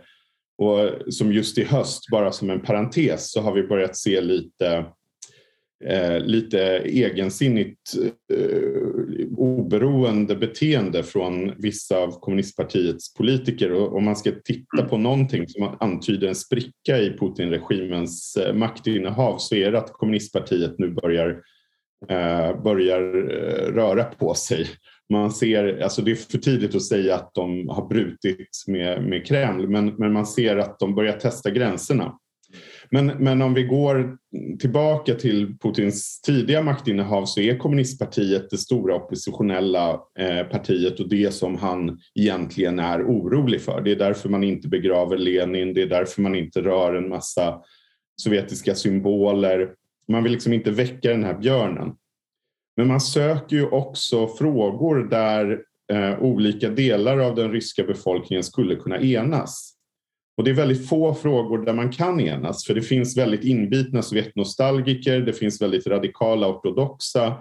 Och 0.57 1.13
som 1.13 1.33
just 1.33 1.57
i 1.57 1.63
höst, 1.63 2.09
bara 2.11 2.31
som 2.31 2.49
en 2.49 2.61
parentes, 2.61 3.31
så 3.31 3.41
har 3.41 3.53
vi 3.53 3.63
börjat 3.63 3.97
se 3.97 4.21
lite 4.21 4.85
eh, 5.85 6.19
lite 6.19 6.61
egensinnigt 6.77 7.95
eh, 8.33 9.27
oberoende 9.37 10.35
beteende 10.35 11.03
från 11.03 11.51
vissa 11.57 11.97
av 11.97 12.19
kommunistpartiets 12.19 13.13
politiker. 13.13 13.73
Och 13.73 13.95
om 13.95 14.03
man 14.03 14.15
ska 14.15 14.31
titta 14.43 14.83
på 14.89 14.97
någonting 14.97 15.47
som 15.47 15.77
antyder 15.79 16.27
en 16.27 16.35
spricka 16.35 16.97
i 16.97 17.09
Putin-regimens 17.09 18.37
eh, 18.37 18.53
maktinnehav 18.53 19.37
så 19.37 19.55
är 19.55 19.71
det 19.71 19.77
att 19.77 19.93
kommunistpartiet 19.93 20.79
nu 20.79 20.89
börjar, 20.89 21.29
eh, 22.09 22.61
börjar 22.63 23.01
eh, 23.31 23.73
röra 23.73 24.03
på 24.03 24.33
sig. 24.33 24.67
Man 25.09 25.31
ser, 25.31 25.81
alltså 25.81 26.01
det 26.01 26.11
är 26.11 26.15
för 26.15 26.37
tidigt 26.37 26.75
att 26.75 26.83
säga 26.83 27.15
att 27.15 27.33
de 27.33 27.69
har 27.69 27.87
brutit 27.87 28.63
med, 28.67 29.03
med 29.03 29.27
Kreml 29.27 29.67
men, 29.67 29.85
men 29.85 30.13
man 30.13 30.25
ser 30.25 30.57
att 30.57 30.79
de 30.79 30.95
börjar 30.95 31.13
testa 31.13 31.49
gränserna. 31.49 32.17
Men, 32.91 33.07
men 33.07 33.41
om 33.41 33.53
vi 33.53 33.63
går 33.63 34.17
tillbaka 34.59 35.13
till 35.15 35.57
Putins 35.57 36.21
tidiga 36.21 36.61
maktinnehav 36.61 37.25
så 37.25 37.41
är 37.41 37.57
kommunistpartiet 37.57 38.49
det 38.49 38.57
stora 38.57 38.95
oppositionella 38.95 39.99
eh, 40.19 40.43
partiet 40.43 40.99
och 40.99 41.09
det 41.09 41.33
som 41.33 41.55
han 41.55 41.99
egentligen 42.15 42.79
är 42.79 43.03
orolig 43.03 43.61
för. 43.61 43.81
Det 43.81 43.91
är 43.91 43.95
därför 43.95 44.29
man 44.29 44.43
inte 44.43 44.67
begraver 44.67 45.17
Lenin, 45.17 45.73
det 45.73 45.81
är 45.81 45.87
därför 45.87 46.21
man 46.21 46.35
inte 46.35 46.61
rör 46.61 46.93
en 46.93 47.09
massa 47.09 47.61
sovjetiska 48.21 48.75
symboler. 48.75 49.69
Man 50.07 50.23
vill 50.23 50.31
liksom 50.31 50.53
inte 50.53 50.71
väcka 50.71 51.09
den 51.09 51.23
här 51.23 51.37
björnen. 51.39 51.91
Men 52.77 52.87
man 52.87 53.01
söker 53.01 53.55
ju 53.55 53.65
också 53.65 54.27
frågor 54.27 55.03
där 55.09 55.59
eh, 55.91 56.19
olika 56.19 56.69
delar 56.69 57.17
av 57.17 57.35
den 57.35 57.51
ryska 57.51 57.83
befolkningen 57.83 58.43
skulle 58.43 58.75
kunna 58.75 58.99
enas. 58.99 59.71
Och 60.37 60.43
det 60.43 60.51
är 60.51 60.55
väldigt 60.55 60.89
få 60.89 61.13
frågor 61.13 61.65
där 61.65 61.73
man 61.73 61.91
kan 61.91 62.19
enas, 62.19 62.65
för 62.65 62.73
det 62.73 62.81
finns 62.81 63.17
väldigt 63.17 63.43
inbitna 63.43 64.01
Sovjetnostalgiker, 64.01 65.19
det 65.19 65.33
finns 65.33 65.61
väldigt 65.61 65.87
radikala 65.87 66.47
ortodoxa, 66.47 67.33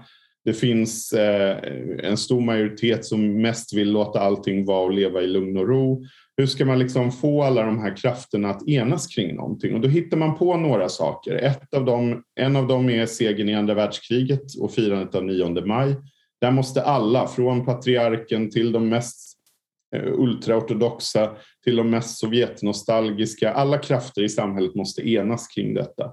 det 0.44 0.52
finns 0.52 1.12
eh, 1.12 1.58
en 2.02 2.16
stor 2.16 2.40
majoritet 2.40 3.04
som 3.04 3.42
mest 3.42 3.74
vill 3.74 3.92
låta 3.92 4.20
allting 4.20 4.64
vara 4.64 4.84
och 4.84 4.92
leva 4.92 5.22
i 5.22 5.26
lugn 5.26 5.56
och 5.56 5.68
ro. 5.68 6.04
Hur 6.36 6.46
ska 6.46 6.64
man 6.64 6.78
liksom 6.78 7.12
få 7.12 7.42
alla 7.42 7.62
de 7.62 7.78
här 7.78 7.96
krafterna 7.96 8.50
att 8.50 8.68
enas 8.68 9.06
kring 9.06 9.34
någonting? 9.34 9.74
Och 9.74 9.80
då 9.80 9.88
hittar 9.88 10.16
man 10.16 10.38
på 10.38 10.56
några 10.56 10.88
saker. 10.88 11.34
Ett 11.34 11.74
av 11.74 11.84
dem, 11.84 12.22
en 12.40 12.56
av 12.56 12.66
dem 12.66 12.90
är 12.90 13.06
segern 13.06 13.48
i 13.48 13.54
andra 13.54 13.74
världskriget 13.74 14.42
och 14.60 14.72
firandet 14.72 15.14
av 15.14 15.24
9 15.24 15.66
maj. 15.66 15.96
Där 16.40 16.50
måste 16.50 16.82
alla, 16.82 17.26
från 17.26 17.64
patriarken 17.64 18.50
till 18.50 18.72
de 18.72 18.88
mest 18.88 19.38
eh, 19.96 20.12
ultraortodoxa 20.12 21.36
till 21.64 21.76
de 21.76 21.90
mest 21.90 22.18
sovjetnostalgiska. 22.18 23.52
Alla 23.52 23.78
krafter 23.78 24.22
i 24.22 24.28
samhället 24.28 24.74
måste 24.74 25.08
enas 25.08 25.48
kring 25.48 25.74
detta. 25.74 26.12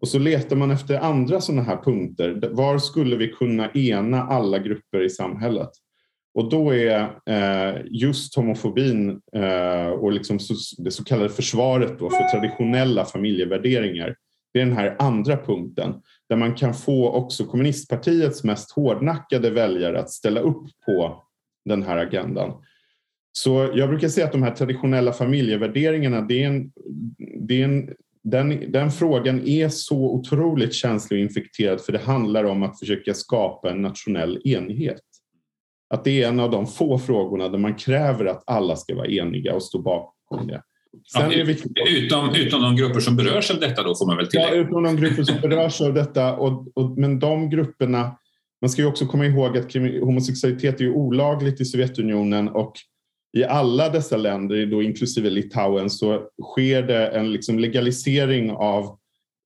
Och 0.00 0.08
så 0.08 0.18
letar 0.18 0.56
man 0.56 0.70
efter 0.70 0.98
andra 0.98 1.40
sådana 1.40 1.62
här 1.62 1.76
punkter. 1.76 2.50
Var 2.52 2.78
skulle 2.78 3.16
vi 3.16 3.28
kunna 3.28 3.70
ena 3.70 4.22
alla 4.22 4.58
grupper 4.58 5.02
i 5.02 5.10
samhället? 5.10 5.70
Och 6.34 6.50
då 6.50 6.74
är 6.74 7.00
eh, 7.26 7.80
just 7.90 8.36
homofobin 8.36 9.20
eh, 9.36 9.86
och 9.86 10.12
liksom 10.12 10.38
det 10.78 10.90
så 10.90 11.04
kallade 11.04 11.28
försvaret 11.28 11.98
då 11.98 12.10
för 12.10 12.28
traditionella 12.28 13.04
familjevärderingar. 13.04 14.16
Det 14.52 14.60
är 14.60 14.66
den 14.66 14.76
här 14.76 14.96
andra 14.98 15.36
punkten 15.36 15.94
där 16.28 16.36
man 16.36 16.54
kan 16.54 16.74
få 16.74 17.10
också 17.10 17.44
kommunistpartiets 17.44 18.44
mest 18.44 18.72
hårdnackade 18.72 19.50
väljare 19.50 20.00
att 20.00 20.10
ställa 20.10 20.40
upp 20.40 20.64
på 20.86 21.22
den 21.64 21.82
här 21.82 21.96
agendan. 21.96 22.52
Så 23.32 23.70
jag 23.74 23.88
brukar 23.88 24.08
säga 24.08 24.26
att 24.26 24.32
de 24.32 24.42
här 24.42 24.54
traditionella 24.54 25.12
familjevärderingarna, 25.12 26.20
det 26.20 26.42
är 26.42 26.46
en, 26.46 26.72
det 27.48 27.60
är 27.60 27.64
en, 27.64 27.90
den, 28.22 28.72
den 28.72 28.90
frågan 28.90 29.48
är 29.48 29.68
så 29.68 30.14
otroligt 30.14 30.74
känslig 30.74 31.18
och 31.18 31.22
infekterad 31.22 31.80
för 31.80 31.92
det 31.92 31.98
handlar 31.98 32.44
om 32.44 32.62
att 32.62 32.78
försöka 32.78 33.14
skapa 33.14 33.70
en 33.70 33.82
nationell 33.82 34.40
enighet. 34.44 35.00
Att 35.92 36.04
det 36.04 36.22
är 36.22 36.28
en 36.28 36.40
av 36.40 36.50
de 36.50 36.66
få 36.66 36.98
frågorna 36.98 37.48
där 37.48 37.58
man 37.58 37.74
kräver 37.74 38.24
att 38.24 38.42
alla 38.46 38.76
ska 38.76 38.94
vara 38.94 39.06
eniga 39.06 39.54
och 39.54 39.62
stå 39.62 39.78
bakom 39.78 40.46
det. 40.46 40.62
Ja. 41.14 41.32
Utom, 41.88 42.34
utom 42.34 42.62
de 42.62 42.76
grupper 42.76 43.00
som 43.00 43.16
berörs 43.16 43.50
av 43.50 43.60
detta 43.60 43.82
då 43.82 43.94
får 43.94 44.06
man 44.06 44.16
väl 44.16 44.26
tillägga? 44.26 44.54
Ja, 44.54 44.54
utom 44.54 44.82
de 44.82 44.96
grupper 44.96 45.22
som 45.22 45.40
berörs 45.40 45.80
av 45.80 45.94
detta. 45.94 46.36
Och, 46.36 46.66
och, 46.74 46.98
men 46.98 47.18
de 47.18 47.50
grupperna, 47.50 48.16
man 48.60 48.70
ska 48.70 48.82
ju 48.82 48.88
också 48.88 49.06
komma 49.06 49.26
ihåg 49.26 49.58
att 49.58 49.74
homosexualitet 49.74 50.80
är 50.80 50.88
olagligt 50.88 51.60
i 51.60 51.64
Sovjetunionen 51.64 52.48
och 52.48 52.72
i 53.36 53.44
alla 53.44 53.88
dessa 53.88 54.16
länder, 54.16 54.66
då 54.66 54.82
inklusive 54.82 55.30
Litauen, 55.30 55.90
så 55.90 56.22
sker 56.42 56.82
det 56.82 57.06
en 57.06 57.32
liksom 57.32 57.58
legalisering 57.58 58.50
av 58.50 58.84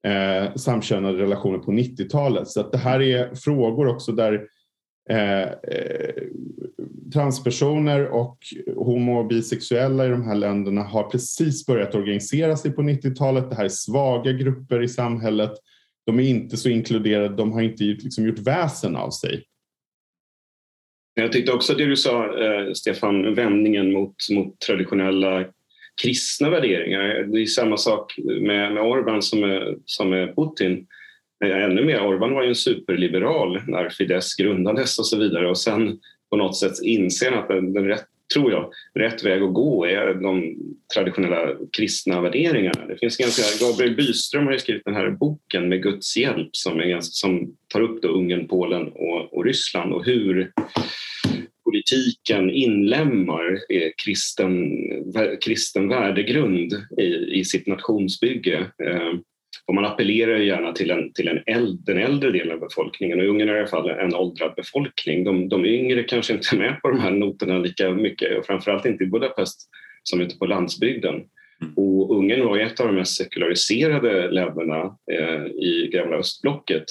eh, 0.06 0.54
samkönade 0.54 1.18
relationer 1.18 1.58
på 1.58 1.72
90-talet. 1.72 2.48
Så 2.48 2.60
att 2.60 2.72
det 2.72 2.78
här 2.78 3.02
är 3.02 3.34
frågor 3.34 3.88
också 3.88 4.12
där 4.12 4.46
Eh, 5.10 5.42
eh, 5.42 6.22
transpersoner 7.12 8.06
och 8.06 8.38
homo 8.76 9.18
och 9.18 9.26
bisexuella 9.26 10.06
i 10.06 10.08
de 10.08 10.22
här 10.22 10.34
länderna 10.34 10.82
har 10.82 11.02
precis 11.02 11.66
börjat 11.66 11.94
organisera 11.94 12.56
sig 12.56 12.72
på 12.72 12.82
90-talet. 12.82 13.50
Det 13.50 13.56
här 13.56 13.64
är 13.64 13.68
svaga 13.68 14.32
grupper 14.32 14.82
i 14.82 14.88
samhället. 14.88 15.52
De 16.06 16.20
är 16.20 16.22
inte 16.22 16.56
så 16.56 16.68
inkluderade, 16.68 17.36
de 17.36 17.52
har 17.52 17.62
inte 17.62 17.84
liksom 17.84 18.26
gjort 18.26 18.38
väsen 18.38 18.96
av 18.96 19.10
sig. 19.10 19.44
Jag 21.14 21.32
tyckte 21.32 21.52
också 21.52 21.74
det 21.74 21.86
du 21.86 21.96
sa, 21.96 22.42
eh, 22.44 22.72
Stefan, 22.72 23.34
vändningen 23.34 23.92
mot, 23.92 24.14
mot 24.32 24.60
traditionella 24.60 25.44
kristna 26.02 26.50
värderingar. 26.50 27.26
Det 27.32 27.40
är 27.40 27.46
samma 27.46 27.76
sak 27.76 28.14
med, 28.40 28.72
med 28.72 28.82
Orban 28.82 29.22
som 29.22 29.40
med, 29.40 29.80
som 29.84 30.10
med 30.10 30.36
Putin. 30.36 30.86
Ännu 31.44 31.84
mer, 31.84 32.06
Orban 32.06 32.34
var 32.34 32.42
ju 32.42 32.48
en 32.48 32.54
superliberal 32.54 33.60
när 33.66 33.88
Fidesz 33.88 34.36
grundades 34.36 34.98
och 34.98 35.06
så 35.06 35.18
vidare 35.18 35.48
och 35.48 35.58
sen 35.58 35.98
på 36.30 36.36
något 36.36 36.56
sätt 36.56 36.72
inser 36.82 37.32
att 37.32 37.48
den, 37.48 37.72
den 37.72 37.84
rätt, 37.84 38.04
tror 38.34 38.52
jag, 38.52 38.72
rätt 38.94 39.24
väg 39.24 39.42
att 39.42 39.54
gå 39.54 39.86
är 39.86 40.14
de 40.14 40.56
traditionella 40.94 41.54
kristna 41.76 42.20
värderingarna. 42.20 42.86
Det 42.86 42.96
finns 42.96 43.16
ganska, 43.16 43.66
Gabriel 43.66 43.96
Byström 43.96 44.44
har 44.44 44.52
ju 44.52 44.58
skrivit 44.58 44.84
den 44.84 44.94
här 44.94 45.10
boken 45.10 45.68
med 45.68 45.82
Guds 45.82 46.16
hjälp 46.16 46.56
som, 46.56 46.80
är, 46.80 46.98
som 47.00 47.56
tar 47.68 47.80
upp 47.80 48.02
då 48.02 48.08
Ungern, 48.08 48.48
Polen 48.48 48.88
och, 48.88 49.34
och 49.34 49.44
Ryssland 49.44 49.92
och 49.92 50.04
hur 50.04 50.52
politiken 51.64 52.50
inlämmar 52.50 53.52
eh, 53.68 53.90
kristen, 54.04 54.70
kristen 55.44 55.88
värdegrund 55.88 56.72
i, 56.98 57.40
i 57.40 57.44
sitt 57.44 57.66
nationsbygge. 57.66 58.58
Eh, 58.58 59.12
och 59.66 59.74
man 59.74 59.84
appellerar 59.84 60.36
gärna 60.36 60.72
till, 60.72 60.90
en, 60.90 61.12
till 61.12 61.28
en 61.28 61.42
äldre, 61.46 61.94
den 61.94 61.98
äldre 61.98 62.30
delen 62.30 62.52
av 62.54 62.60
befolkningen 62.60 63.20
och 63.20 63.26
Ungern 63.26 63.48
är 63.48 63.54
i 63.54 63.58
alla 63.58 63.66
fall 63.66 63.90
en 63.90 64.14
åldrad 64.14 64.54
befolkning. 64.56 65.24
De, 65.24 65.48
de 65.48 65.64
yngre 65.64 66.02
kanske 66.02 66.32
inte 66.32 66.56
är 66.56 66.58
med 66.58 66.82
på 66.82 66.88
de 66.88 67.00
här 67.00 67.10
noterna 67.10 67.58
lika 67.58 67.90
mycket 67.90 68.38
och 68.38 68.46
framförallt 68.46 68.86
inte 68.86 69.04
i 69.04 69.06
Budapest 69.06 69.68
som 70.02 70.20
ute 70.20 70.38
på 70.38 70.46
landsbygden. 70.46 71.14
Mm. 71.14 71.74
Och 71.76 72.16
Ungern 72.16 72.44
var 72.44 72.58
ett 72.58 72.80
av 72.80 72.86
de 72.86 72.94
mest 72.94 73.16
sekulariserade 73.16 74.30
länderna 74.30 74.96
eh, 75.12 75.46
i 75.46 75.90
gamla 75.92 76.16
östblocket. 76.16 76.84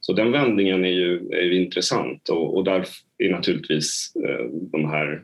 Så 0.00 0.12
den 0.12 0.32
vändningen 0.32 0.84
är 0.84 0.92
ju, 0.92 1.28
är 1.32 1.42
ju 1.42 1.64
intressant 1.64 2.28
och, 2.28 2.56
och 2.56 2.64
där 2.64 2.84
är 3.18 3.30
naturligtvis 3.30 4.12
eh, 4.28 4.44
de 4.72 4.84
här 4.84 5.22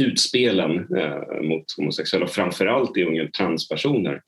utspelen 0.00 0.96
eh, 0.96 1.42
mot 1.42 1.64
homosexuella, 1.76 2.26
framförallt 2.26 2.96
i 2.96 3.04
Ungern 3.04 3.30
transpersoner, 3.30 4.22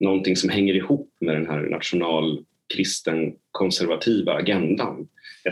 någonting 0.00 0.36
som 0.36 0.50
hänger 0.50 0.74
ihop 0.74 1.10
med 1.20 1.34
den 1.34 1.46
här 1.46 1.60
nationalkristen 1.60 3.32
konservativa 3.50 4.32
agendan. 4.34 5.08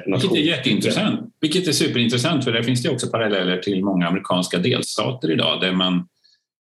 Vilket 0.06 0.32
är 0.32 0.36
jätteintressant. 0.36 1.34
Vilket 1.40 1.68
är 1.68 1.72
superintressant 1.72 2.44
för 2.44 2.52
där 2.52 2.62
finns 2.62 2.82
det 2.82 2.90
också 2.90 3.10
paralleller 3.10 3.58
till 3.58 3.84
många 3.84 4.08
amerikanska 4.08 4.58
delstater 4.58 5.30
idag 5.30 5.60
där 5.60 5.72
man 5.72 6.08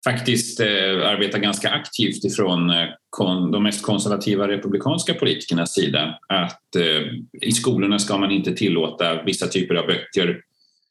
faktiskt 0.04 0.60
eh, 0.60 0.66
arbetar 1.08 1.38
ganska 1.38 1.70
aktivt 1.70 2.24
ifrån 2.24 2.70
eh, 2.70 2.86
kon, 3.10 3.50
de 3.50 3.62
mest 3.62 3.82
konservativa 3.82 4.48
republikanska 4.48 5.14
politikernas 5.14 5.74
sida. 5.74 6.18
Att 6.28 6.76
eh, 6.76 7.02
i 7.42 7.52
skolorna 7.52 7.98
ska 7.98 8.18
man 8.18 8.30
inte 8.30 8.52
tillåta 8.52 9.22
vissa 9.22 9.46
typer 9.46 9.74
av 9.74 9.86
böcker 9.86 10.40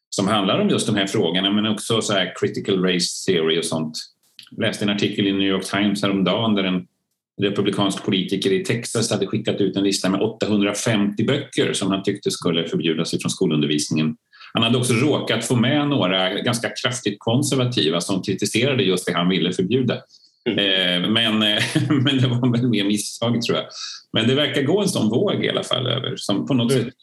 som 0.10 0.28
handlar 0.28 0.60
om 0.60 0.70
just 0.70 0.88
de 0.88 0.96
här 0.96 1.08
frågorna 1.08 1.52
men 1.52 1.68
också 1.68 2.02
så 2.02 2.14
här 2.14 2.34
critical 2.40 2.84
race 2.84 3.26
theory 3.26 3.60
och 3.60 3.66
sånt. 3.66 3.98
Läste 4.58 4.86
en 4.86 4.90
artikel 4.90 5.28
i 5.28 5.34
New 5.34 5.48
York 5.48 5.66
Times 5.66 6.04
häromdagen 6.04 6.56
där 6.56 6.64
en 6.64 6.88
republikansk 7.42 8.06
politiker 8.06 8.52
i 8.52 8.64
Texas 8.64 9.12
hade 9.12 9.28
skickat 9.28 9.62
ut 9.62 9.76
en 9.76 9.84
lista 9.84 10.10
med 10.10 10.22
850 10.22 11.26
böcker 11.26 11.74
som 11.74 11.92
han 11.92 12.04
tyckte 12.04 12.32
skulle 12.32 12.68
förbjudas 12.68 13.12
från 13.12 13.30
skolundervisningen. 13.30 14.16
Han 14.54 14.64
hade 14.64 14.78
också 14.78 14.94
råkat 14.94 15.46
få 15.46 15.56
med 15.56 15.88
några 15.88 16.30
ganska 16.30 16.70
kraftigt 16.84 17.16
konservativa 17.20 18.02
som 18.02 18.22
kritiserade 18.22 18.84
just 18.84 19.06
det 19.06 19.14
han 19.14 19.30
ville 19.30 19.54
förbjuda. 19.54 19.98
Mm. 20.50 20.60
Eh, 20.60 21.10
men, 21.10 21.40
men 22.04 22.18
det 22.18 22.28
var 22.28 22.58
väl 22.58 22.70
mer 22.70 22.84
misstag 22.84 23.42
tror 23.42 23.58
jag. 23.58 23.66
Men 24.14 24.28
det 24.28 24.36
verkar 24.36 24.62
gå 24.64 24.82
en 24.82 24.90
sån 24.90 25.10
våg 25.10 25.46
i 25.46 25.50
alla 25.50 25.64
fall 25.64 25.88
över 25.88 26.14
som 26.16 26.48
på 26.48 26.54
något 26.54 26.72
sätt 26.72 26.94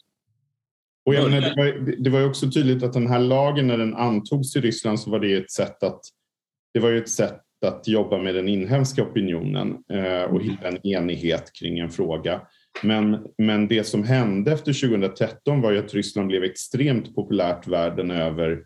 och 1.05 1.13
menar, 1.13 1.41
det, 1.41 1.53
var, 1.57 1.95
det 2.03 2.09
var 2.09 2.25
också 2.25 2.51
tydligt 2.51 2.83
att 2.83 2.93
den 2.93 3.07
här 3.07 3.19
lagen 3.19 3.67
när 3.67 3.77
den 3.77 3.95
antogs 3.95 4.55
i 4.55 4.61
Ryssland 4.61 4.99
så 4.99 5.09
var 5.09 5.19
det 5.19 5.33
ett 5.33 5.51
sätt 5.51 5.83
att 5.83 6.01
det 6.73 6.79
var 6.79 6.89
ju 6.89 6.97
ett 6.97 7.09
sätt 7.09 7.41
att 7.65 7.87
jobba 7.87 8.17
med 8.17 8.35
den 8.35 8.47
inhemska 8.47 9.03
opinionen 9.03 9.77
eh, 9.93 10.23
och 10.23 10.41
hitta 10.41 10.67
en 10.67 10.87
enighet 10.87 11.51
kring 11.59 11.79
en 11.79 11.89
fråga. 11.89 12.41
Men, 12.83 13.27
men 13.37 13.67
det 13.67 13.83
som 13.83 14.03
hände 14.03 14.51
efter 14.51 14.89
2013 14.89 15.61
var 15.61 15.71
ju 15.71 15.79
att 15.79 15.93
Ryssland 15.93 16.27
blev 16.27 16.43
extremt 16.43 17.15
populärt 17.15 17.67
världen 17.67 18.11
över 18.11 18.63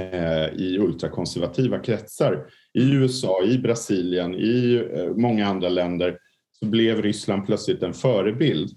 eh, 0.00 0.46
i 0.46 0.78
ultrakonservativa 0.78 1.78
kretsar. 1.78 2.46
I 2.74 2.92
USA, 2.92 3.44
i 3.44 3.58
Brasilien, 3.58 4.34
i 4.34 4.84
eh, 4.94 5.16
många 5.16 5.46
andra 5.46 5.68
länder 5.68 6.18
så 6.52 6.66
blev 6.66 7.02
Ryssland 7.02 7.46
plötsligt 7.46 7.82
en 7.82 7.94
förebild. 7.94 8.70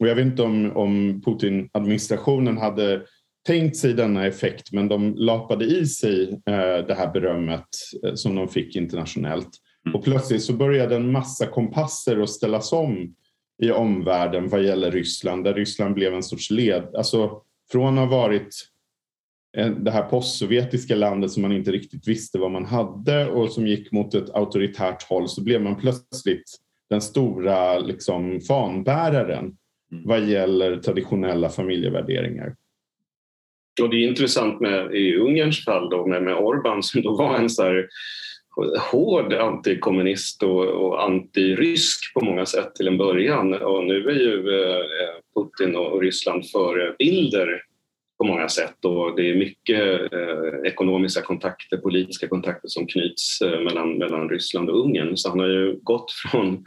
Och 0.00 0.08
jag 0.08 0.14
vet 0.14 0.26
inte 0.26 0.42
om, 0.42 0.76
om 0.76 1.22
Putin-administrationen 1.24 2.58
hade 2.58 3.02
tänkt 3.50 3.76
sig 3.76 3.94
denna 3.94 4.26
effekt 4.26 4.72
men 4.72 4.88
de 4.88 5.14
lapade 5.14 5.64
i 5.64 5.86
sig 5.86 6.30
eh, 6.32 6.86
det 6.86 6.94
här 6.94 7.12
berömmet 7.12 7.68
eh, 8.04 8.14
som 8.14 8.34
de 8.34 8.48
fick 8.48 8.76
internationellt. 8.76 9.48
Mm. 9.86 9.96
Och 9.96 10.04
plötsligt 10.04 10.42
så 10.42 10.52
började 10.52 10.96
en 10.96 11.12
massa 11.12 11.46
kompasser 11.46 12.20
att 12.22 12.30
ställas 12.30 12.72
om 12.72 13.14
i 13.62 13.70
omvärlden 13.70 14.48
vad 14.48 14.62
gäller 14.62 14.90
Ryssland 14.90 15.44
där 15.44 15.54
Ryssland 15.54 15.94
blev 15.94 16.14
en 16.14 16.22
sorts 16.22 16.50
led, 16.50 16.94
alltså 16.94 17.42
från 17.72 17.98
att 17.98 18.10
ha 18.10 18.18
varit 18.18 18.54
det 19.80 19.90
här 19.90 20.02
postsovjetiska 20.02 20.94
landet 20.94 21.30
som 21.30 21.42
man 21.42 21.52
inte 21.52 21.72
riktigt 21.72 22.08
visste 22.08 22.38
vad 22.38 22.50
man 22.50 22.64
hade 22.64 23.30
och 23.30 23.52
som 23.52 23.66
gick 23.66 23.92
mot 23.92 24.14
ett 24.14 24.30
auktoritärt 24.30 25.02
håll 25.02 25.28
så 25.28 25.42
blev 25.42 25.62
man 25.62 25.76
plötsligt 25.76 26.58
den 26.90 27.00
stora 27.00 27.78
liksom, 27.78 28.40
fanbäraren 28.40 29.56
mm. 29.92 30.04
vad 30.06 30.20
gäller 30.20 30.76
traditionella 30.76 31.48
familjevärderingar. 31.48 32.54
Och 33.80 33.90
det 33.90 33.96
är 33.96 34.08
intressant 34.08 34.60
med, 34.60 34.94
i 34.94 35.16
Ungerns 35.16 35.64
fall 35.64 35.90
då, 35.90 36.06
med, 36.06 36.22
med 36.22 36.34
Orban 36.34 36.82
som 36.82 37.02
då 37.02 37.16
var 37.16 37.36
en 37.36 37.50
så 37.50 37.62
här 37.62 37.88
hård 38.90 39.32
antikommunist 39.32 40.42
och, 40.42 40.64
och 40.66 41.04
antirysk 41.04 42.14
på 42.14 42.24
många 42.24 42.46
sätt 42.46 42.74
till 42.74 42.88
en 42.88 42.98
början. 42.98 43.54
Och 43.54 43.84
nu 43.84 44.08
är 44.08 44.14
ju 44.14 44.62
eh, 44.62 44.84
Putin 45.34 45.76
och 45.76 46.00
Ryssland 46.00 46.46
förebilder 46.46 47.62
på 48.18 48.24
många 48.24 48.48
sätt 48.48 48.84
och 48.84 49.16
det 49.16 49.30
är 49.30 49.34
mycket 49.34 50.12
eh, 50.12 50.70
ekonomiska 50.70 51.22
kontakter, 51.22 51.76
politiska 51.76 52.28
kontakter 52.28 52.68
som 52.68 52.86
knyts 52.86 53.40
eh, 53.40 53.60
mellan, 53.60 53.98
mellan 53.98 54.28
Ryssland 54.28 54.70
och 54.70 54.84
Ungern. 54.84 55.16
Så 55.16 55.28
han 55.28 55.40
har 55.40 55.48
ju 55.48 55.78
gått 55.82 56.12
från 56.12 56.64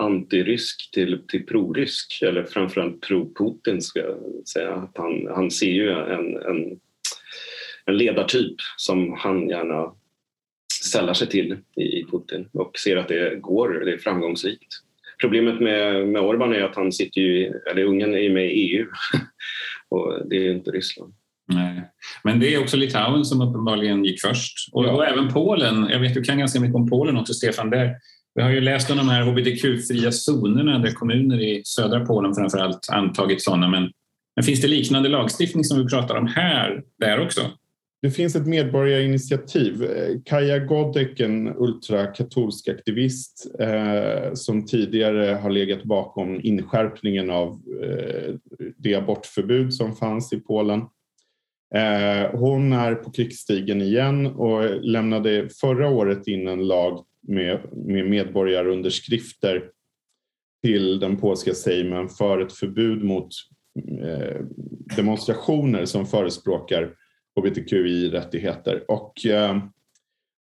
antirysk 0.00 0.90
till, 0.92 1.22
till 1.28 1.46
prorysk, 1.46 2.22
eller 2.22 2.44
framförallt 2.44 3.00
pro-Putin 3.00 3.80
ska 3.80 4.00
jag 4.00 4.18
säga. 4.48 4.74
Att 4.74 4.96
han, 4.98 5.26
han 5.34 5.50
ser 5.50 5.70
ju 5.70 5.90
en, 5.90 6.36
en, 6.36 6.80
en 7.86 7.96
ledartyp 7.96 8.56
som 8.76 9.12
han 9.18 9.48
gärna 9.48 9.92
sällar 10.92 11.14
sig 11.14 11.28
till 11.28 11.58
i 11.76 12.04
Putin 12.10 12.48
och 12.52 12.78
ser 12.78 12.96
att 12.96 13.08
det 13.08 13.40
går, 13.40 13.82
det 13.84 13.92
är 13.92 13.98
framgångsrikt. 13.98 14.74
Problemet 15.20 15.60
med, 15.60 16.08
med 16.08 16.22
Orban 16.22 16.54
är 16.54 16.62
att 16.62 16.76
han 16.76 16.92
sitter 16.92 17.20
ju, 17.20 17.52
eller 17.70 17.84
Ungern 17.84 18.14
är 18.14 18.30
med 18.30 18.44
i 18.44 18.76
EU 18.76 18.86
och 19.88 20.28
det 20.28 20.36
är 20.36 20.52
inte 20.52 20.70
Ryssland. 20.70 21.14
Nej. 21.52 21.82
Men 22.24 22.40
det 22.40 22.54
är 22.54 22.60
också 22.60 22.76
Litauen 22.76 23.24
som 23.24 23.40
uppenbarligen 23.40 24.04
gick 24.04 24.20
först 24.20 24.68
och, 24.72 24.84
ja. 24.84 24.92
och 24.92 25.06
även 25.06 25.28
Polen. 25.28 25.88
Jag 25.90 26.00
vet 26.00 26.14
du 26.14 26.22
kan 26.22 26.38
ganska 26.38 26.60
mycket 26.60 26.76
om 26.76 26.88
Polen 26.88 27.16
också 27.16 27.34
Stefan. 27.34 27.70
Där, 27.70 27.94
vi 28.34 28.42
har 28.42 28.50
ju 28.50 28.60
läst 28.60 28.90
om 28.90 28.96
de 28.96 29.08
här 29.08 29.22
hbtq-fria 29.22 30.10
zonerna 30.10 30.78
där 30.78 30.92
kommuner 30.92 31.40
i 31.40 31.62
södra 31.64 32.06
Polen 32.06 32.34
framförallt 32.34 32.88
antagit 32.90 33.42
sådana. 33.42 33.68
Men, 33.68 33.90
men 34.36 34.44
finns 34.44 34.60
det 34.60 34.68
liknande 34.68 35.08
lagstiftning 35.08 35.64
som 35.64 35.78
vi 35.78 35.86
pratar 35.86 36.16
om 36.16 36.26
här, 36.26 36.82
där 36.98 37.20
också? 37.20 37.40
Det 38.02 38.10
finns 38.10 38.36
ett 38.36 38.46
medborgarinitiativ. 38.46 39.86
Kaja 40.24 40.58
Godek, 40.58 41.20
en 41.20 41.56
ultrakatolsk 41.56 42.68
aktivist 42.68 43.46
eh, 43.60 44.34
som 44.34 44.66
tidigare 44.66 45.34
har 45.34 45.50
legat 45.50 45.84
bakom 45.84 46.40
inskärpningen 46.42 47.30
av 47.30 47.60
eh, 47.82 48.34
det 48.76 48.94
abortförbud 48.94 49.74
som 49.74 49.96
fanns 49.96 50.32
i 50.32 50.40
Polen. 50.40 50.80
Eh, 51.74 52.30
hon 52.38 52.72
är 52.72 52.94
på 52.94 53.10
krigsstigen 53.10 53.82
igen 53.82 54.26
och 54.26 54.84
lämnade 54.84 55.48
förra 55.60 55.88
året 55.88 56.26
in 56.26 56.48
en 56.48 56.68
lag 56.68 57.04
med, 57.28 57.60
med 57.72 58.10
medborgarunderskrifter 58.10 59.70
till 60.62 61.00
den 61.00 61.16
polska 61.16 61.54
sejmen 61.54 62.08
för 62.08 62.38
ett 62.38 62.52
förbud 62.52 63.04
mot 63.04 63.28
eh, 64.02 64.44
demonstrationer 64.96 65.84
som 65.84 66.06
förespråkar 66.06 66.94
hbtqi-rättigheter. 67.36 68.84
Och 68.88 69.26
eh, 69.26 69.58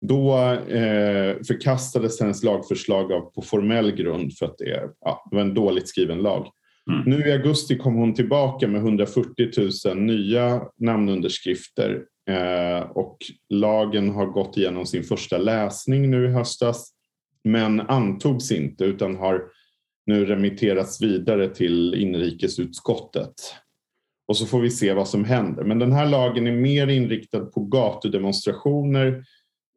då 0.06 0.38
eh, 0.52 1.36
förkastades 1.46 2.20
hennes 2.20 2.42
lagförslag 2.42 3.12
av, 3.12 3.20
på 3.20 3.42
formell 3.42 3.92
grund 3.92 4.36
för 4.38 4.46
att 4.46 4.58
det, 4.58 4.90
ja, 5.00 5.28
det 5.30 5.36
var 5.36 5.42
en 5.42 5.54
dåligt 5.54 5.88
skriven 5.88 6.18
lag. 6.18 6.46
Mm. 6.90 7.02
Nu 7.06 7.28
i 7.28 7.32
augusti 7.32 7.76
kom 7.76 7.94
hon 7.94 8.14
tillbaka 8.14 8.68
med 8.68 8.80
140 8.80 9.50
000 9.86 9.96
nya 9.96 10.62
namnunderskrifter 10.76 12.04
Eh, 12.28 12.80
och 12.80 13.18
lagen 13.48 14.10
har 14.10 14.26
gått 14.26 14.56
igenom 14.56 14.86
sin 14.86 15.02
första 15.02 15.38
läsning 15.38 16.10
nu 16.10 16.24
i 16.24 16.32
höstas 16.32 16.92
men 17.44 17.80
antogs 17.80 18.52
inte 18.52 18.84
utan 18.84 19.16
har 19.16 19.44
nu 20.06 20.24
remitterats 20.24 21.02
vidare 21.02 21.48
till 21.48 21.94
inrikesutskottet. 21.94 23.34
Och 24.28 24.36
så 24.36 24.46
får 24.46 24.60
vi 24.60 24.70
se 24.70 24.92
vad 24.92 25.08
som 25.08 25.24
händer. 25.24 25.64
Men 25.64 25.78
den 25.78 25.92
här 25.92 26.06
lagen 26.06 26.46
är 26.46 26.52
mer 26.52 26.86
inriktad 26.86 27.40
på 27.40 27.60
gatudemonstrationer 27.60 29.06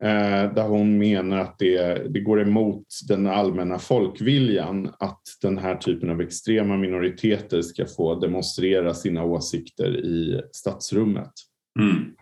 eh, 0.04 0.54
där 0.54 0.68
hon 0.68 0.98
menar 0.98 1.38
att 1.38 1.60
det, 1.60 2.12
det 2.14 2.20
går 2.20 2.42
emot 2.42 2.86
den 3.08 3.28
allmänna 3.28 3.80
folkviljan 3.80 4.94
att 5.00 5.22
den 5.42 5.58
här 5.58 5.76
typen 5.76 6.10
av 6.10 6.22
extrema 6.22 6.78
minoriteter 6.78 7.62
ska 7.62 7.86
få 7.86 8.16
demonstrera 8.16 8.94
sina 8.94 9.24
åsikter 9.24 10.06
i 10.06 10.42
stadsrummet. 10.52 11.32
Mm. 11.80 12.16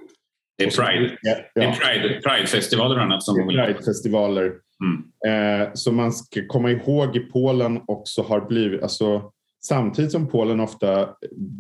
Det 0.60 0.66
är 0.66 0.72
Pride. 0.72 1.18
Ja, 1.22 1.36
det 1.56 1.62
är 1.62 1.72
Pride, 1.72 2.22
Pride-festivaler 2.22 2.96
och 2.96 3.02
annat 3.02 3.24
som 3.24 3.40
hon 3.40 3.48
vill 3.48 3.58
Pride-festivaler. 3.58 4.54
Mm. 4.84 5.62
Eh, 5.62 5.70
som 5.74 5.96
man 5.96 6.14
ska 6.14 6.48
komma 6.48 6.72
ihåg 6.72 7.16
i 7.16 7.20
Polen 7.20 7.82
också 7.88 8.22
har 8.22 8.42
blivit, 8.42 8.84
alltså 8.84 9.32
Samtidigt 9.62 10.12
som 10.12 10.28
Polen 10.28 10.60
ofta 10.60 11.10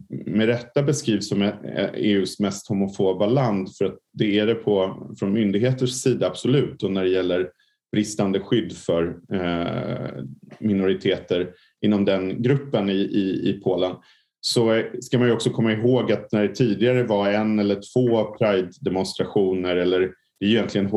med 0.10 0.48
rätta 0.48 0.84
beskrivs 0.84 1.30
som 1.30 1.52
EUs 1.94 2.40
mest 2.40 2.70
homofoba 2.70 3.26
land, 3.26 3.76
för 3.76 3.86
att 3.86 3.98
det 4.14 4.40
är 4.40 4.48
det 4.48 4.56
på, 4.56 5.08
från 5.20 5.34
myndigheters 5.34 5.90
sida 5.90 6.28
absolut, 6.28 6.84
och 6.84 6.92
när 6.92 7.04
det 7.04 7.10
gäller 7.10 7.50
bristande 7.92 8.40
skydd 8.40 8.78
för 8.78 9.18
eh, 9.34 10.24
minoriteter 10.60 11.52
inom 11.82 12.06
den 12.06 12.42
gruppen 12.42 12.90
i, 12.90 12.94
i, 12.94 13.50
i 13.50 13.62
Polen, 13.64 13.96
så 14.42 14.84
ska 15.02 15.20
man 15.20 15.28
ju 15.28 15.34
också 15.34 15.50
komma 15.50 15.72
ihåg 15.72 16.12
att 16.12 16.32
när 16.32 16.48
det 16.48 16.56
tidigare 16.56 17.04
var 17.04 17.30
en 17.30 17.60
eller 17.60 17.82
två 17.94 18.24
Pride-demonstrationer 18.24 19.76
eller 19.76 20.12
det 20.40 20.46
är 20.46 20.50
egentligen 20.50 20.90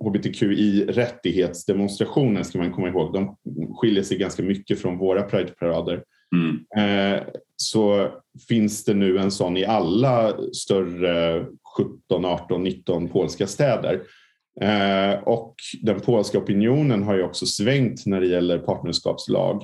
hbtqi-rättighetsdemonstrationer 0.00 2.42
ska 2.42 2.58
man 2.58 2.72
komma 2.72 2.88
ihåg. 2.88 3.12
De 3.12 3.36
skiljer 3.76 4.02
sig 4.02 4.18
ganska 4.18 4.42
mycket 4.42 4.80
från 4.80 4.98
våra 4.98 5.22
Pride-parader. 5.22 6.02
Mm. 6.34 6.64
Eh, 6.76 7.22
så 7.56 8.10
finns 8.48 8.84
det 8.84 8.94
nu 8.94 9.18
en 9.18 9.30
sån 9.30 9.56
i 9.56 9.64
alla 9.64 10.36
större 10.52 11.46
17, 11.76 12.24
18, 12.24 12.62
19 12.62 13.08
polska 13.08 13.46
städer. 13.46 14.02
Eh, 14.60 15.22
och 15.22 15.54
den 15.82 16.00
polska 16.00 16.38
opinionen 16.38 17.02
har 17.02 17.14
ju 17.14 17.22
också 17.22 17.46
svängt 17.46 18.06
när 18.06 18.20
det 18.20 18.26
gäller 18.26 18.58
partnerskapslag. 18.58 19.62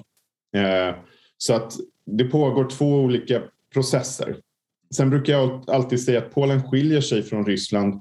Eh, 0.57 0.95
så 1.37 1.55
att 1.55 1.73
det 2.07 2.25
pågår 2.25 2.71
två 2.71 2.95
olika 2.95 3.43
processer. 3.73 4.37
Sen 4.95 5.11
brukar 5.11 5.33
jag 5.33 5.71
alltid 5.71 6.03
säga 6.03 6.19
att 6.19 6.35
Polen 6.35 6.63
skiljer 6.63 7.01
sig 7.01 7.23
från 7.23 7.47
Ryssland. 7.47 8.01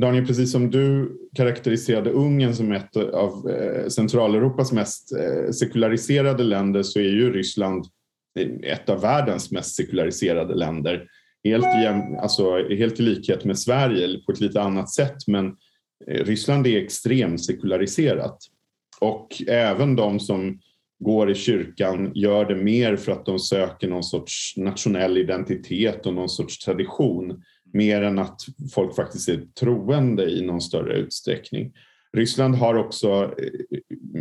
Daniel, 0.00 0.26
precis 0.26 0.52
som 0.52 0.70
du 0.70 1.16
karaktäriserade 1.36 2.10
Ungern 2.10 2.54
som 2.54 2.72
ett 2.72 2.96
av 2.96 3.50
eh, 3.50 3.88
Centraleuropas 3.88 4.72
mest 4.72 5.12
eh, 5.12 5.50
sekulariserade 5.50 6.44
länder 6.44 6.82
så 6.82 6.98
är 6.98 7.02
ju 7.02 7.32
Ryssland 7.32 7.84
eh, 8.38 8.72
ett 8.72 8.88
av 8.88 9.00
världens 9.00 9.50
mest 9.50 9.74
sekulariserade 9.74 10.54
länder. 10.54 11.06
Helt, 11.44 11.66
alltså, 12.22 12.68
helt 12.68 13.00
i 13.00 13.02
likhet 13.02 13.44
med 13.44 13.58
Sverige, 13.58 14.18
på 14.26 14.32
ett 14.32 14.40
lite 14.40 14.62
annat 14.62 14.90
sätt, 14.90 15.16
men 15.26 15.56
Ryssland 16.06 16.66
är 16.66 16.76
extremt 16.76 17.44
sekulariserat. 17.44 18.38
Och 19.00 19.42
även 19.48 19.96
de 19.96 20.20
som 20.20 20.60
går 21.04 21.30
i 21.30 21.34
kyrkan 21.34 22.12
gör 22.14 22.44
det 22.44 22.56
mer 22.56 22.96
för 22.96 23.12
att 23.12 23.26
de 23.26 23.38
söker 23.38 23.88
någon 23.88 24.04
sorts 24.04 24.56
nationell 24.56 25.18
identitet 25.18 26.06
och 26.06 26.14
någon 26.14 26.28
sorts 26.28 26.58
tradition 26.58 27.42
mer 27.72 28.02
än 28.02 28.18
att 28.18 28.40
folk 28.74 28.96
faktiskt 28.96 29.28
är 29.28 29.46
troende 29.60 30.30
i 30.30 30.42
någon 30.42 30.60
större 30.60 30.96
utsträckning. 30.96 31.72
Ryssland 32.16 32.54
har 32.54 32.74
också 32.74 33.34
eh, 33.38 33.46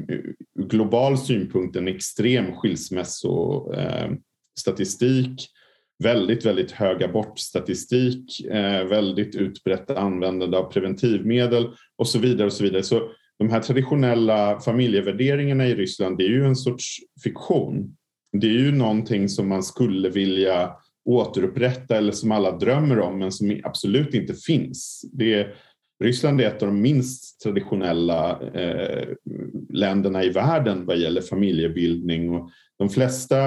ur 0.07 0.55
global 0.55 1.17
synpunkt 1.17 1.75
en 1.75 1.87
extrem 1.87 2.55
skilsmässostatistik, 2.55 5.29
eh, 5.29 5.35
väldigt, 6.03 6.45
väldigt 6.45 6.71
hög 6.71 7.03
abortstatistik, 7.03 8.45
eh, 8.45 8.83
väldigt 8.83 9.35
utbrett 9.35 9.89
användande 9.89 10.57
av 10.57 10.71
preventivmedel 10.71 11.69
och 11.95 12.07
så 12.07 12.19
vidare. 12.19 12.45
och 12.45 12.53
så 12.53 12.63
vidare. 12.63 12.83
Så 12.83 13.09
de 13.39 13.49
här 13.49 13.59
traditionella 13.59 14.59
familjevärderingarna 14.59 15.67
i 15.67 15.75
Ryssland 15.75 16.17
det 16.17 16.23
är 16.23 16.29
ju 16.29 16.45
en 16.45 16.55
sorts 16.55 16.97
fiktion. 17.23 17.95
Det 18.31 18.47
är 18.47 18.51
ju 18.51 18.71
någonting 18.71 19.29
som 19.29 19.47
man 19.47 19.63
skulle 19.63 20.09
vilja 20.09 20.75
återupprätta 21.05 21.97
eller 21.97 22.11
som 22.11 22.31
alla 22.31 22.51
drömmer 22.51 22.99
om 22.99 23.19
men 23.19 23.31
som 23.31 23.61
absolut 23.63 24.13
inte 24.13 24.33
finns. 24.33 25.05
Det 25.13 25.33
är, 25.33 25.55
Ryssland 26.03 26.41
är 26.41 26.47
ett 26.47 26.61
av 26.61 26.67
de 26.67 26.81
minst 26.81 27.41
traditionella 27.41 28.41
eh, 28.53 29.07
länderna 29.69 30.23
i 30.23 30.29
världen 30.29 30.85
vad 30.85 30.97
gäller 30.97 31.21
familjebildning 31.21 32.29
och 32.29 32.49
de 32.79 32.89
flesta 32.89 33.45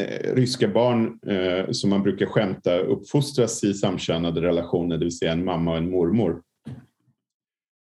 eh, 0.00 0.34
ryska 0.34 0.68
barn 0.68 1.18
eh, 1.26 1.70
som 1.70 1.90
man 1.90 2.02
brukar 2.02 2.26
skämta 2.26 2.78
uppfostras 2.78 3.64
i 3.64 3.74
samkönade 3.74 4.40
relationer, 4.40 4.98
det 4.98 5.04
vill 5.04 5.18
säga 5.18 5.32
en 5.32 5.44
mamma 5.44 5.70
och 5.70 5.76
en 5.76 5.90
mormor. 5.90 6.42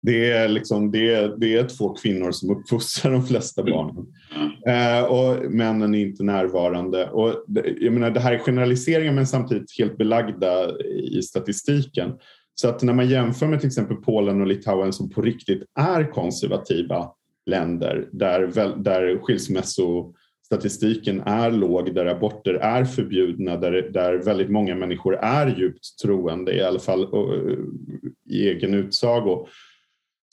Det 0.03 0.31
är, 0.31 0.49
liksom, 0.49 0.91
det, 0.91 1.15
är, 1.15 1.35
det 1.38 1.57
är 1.57 1.65
två 1.65 1.95
kvinnor 1.95 2.33
som 2.33 2.51
uppfostrar 2.51 3.12
de 3.12 3.27
flesta 3.27 3.62
barnen. 3.62 4.07
Eh, 4.67 5.05
och 5.05 5.53
männen 5.53 5.95
är 5.95 5.99
inte 5.99 6.23
närvarande. 6.23 7.11
Och 7.11 7.45
det, 7.47 7.75
jag 7.81 7.93
menar, 7.93 8.11
det 8.11 8.21
här 8.21 8.33
är 8.33 8.38
generaliseringar 8.38 9.12
men 9.12 9.27
samtidigt 9.27 9.79
helt 9.79 9.99
belagda 9.99 10.79
i 10.88 11.23
statistiken. 11.23 12.12
Så 12.55 12.69
att 12.69 12.83
när 12.83 12.93
man 12.93 13.09
jämför 13.09 13.47
med 13.47 13.61
till 13.61 13.67
exempel 13.67 13.97
Polen 13.97 14.41
och 14.41 14.47
Litauen 14.47 14.93
som 14.93 15.11
på 15.11 15.23
riktigt 15.23 15.62
är 15.79 16.11
konservativa 16.11 17.11
länder 17.47 18.09
där, 18.12 18.73
där 18.83 19.19
skilsmässostatistiken 19.19 21.21
är 21.21 21.51
låg, 21.51 21.95
där 21.95 22.07
aborter 22.07 22.55
är 22.55 22.85
förbjudna, 22.85 23.57
där, 23.57 23.91
där 23.93 24.15
väldigt 24.15 24.51
många 24.51 24.75
människor 24.75 25.17
är 25.17 25.57
djupt 25.59 25.99
troende, 26.03 26.55
i 26.55 26.62
alla 26.62 26.79
fall 26.79 27.09
i 28.31 28.49
egen 28.49 28.75
utsago 28.75 29.47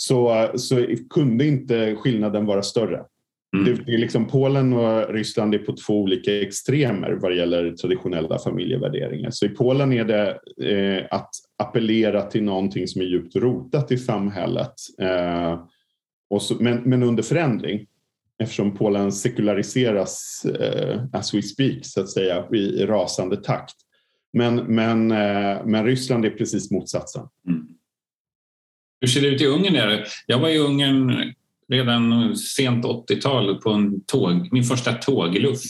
så, 0.02 0.50
så 0.56 0.86
kunde 1.10 1.48
inte 1.48 1.96
skillnaden 1.96 2.46
vara 2.46 2.64
större. 2.64 3.04
Mm. 3.56 3.66
Det, 3.66 3.84
det, 3.86 3.94
är 3.94 3.98
liksom 3.98 4.28
Polen 4.28 4.74
och 4.74 5.14
Ryssland 5.14 5.56
är 5.56 5.60
på 5.60 5.76
två 5.76 6.02
olika 6.02 6.42
extremer 6.42 7.12
vad 7.12 7.36
gäller 7.36 7.72
traditionella 7.72 8.40
familjevärderingar. 8.40 9.32
Så 9.32 9.46
i 9.46 9.50
Polen 9.50 9.94
är 9.94 10.06
det 10.06 10.40
eh, 10.72 11.06
att 11.12 11.30
appellera 11.58 12.22
till 12.22 12.44
någonting 12.44 12.88
som 12.88 13.02
är 13.02 13.06
djupt 13.06 13.36
rotat 13.36 13.92
i 13.92 13.98
samhället, 13.98 14.74
eh, 15.02 15.60
så, 16.40 16.56
men, 16.60 16.78
men 16.78 17.04
under 17.04 17.24
förändring 17.24 17.88
eftersom 18.44 18.76
Polen 18.76 19.12
sekulariseras 19.12 20.46
eh, 20.46 21.04
as 21.14 21.34
we 21.34 21.42
speak, 21.42 21.86
så 21.86 22.02
att 22.02 22.10
säga, 22.10 22.48
i, 22.54 22.58
i 22.58 22.86
rasande 22.86 23.38
takt. 23.38 23.76
Men, 24.34 24.56
men, 24.56 25.12
eh, 25.12 25.66
men 25.66 25.86
Ryssland 25.86 26.26
är 26.26 26.30
precis 26.30 26.72
motsatsen. 26.72 27.24
Mm. 27.48 27.68
Hur 29.02 29.08
ser 29.08 29.22
det 29.22 29.28
ut 29.28 29.42
i 29.42 29.46
Ungern? 29.46 30.06
Jag 30.26 30.40
var 30.40 30.50
i 30.50 30.58
Ungern 30.58 31.34
redan 31.70 32.36
sent 32.36 32.86
80-tal 32.86 33.62
på 33.62 33.70
en 33.70 34.02
tåg, 34.06 34.50
min 34.52 34.64
första 34.64 34.94
tågluff. 34.94 35.62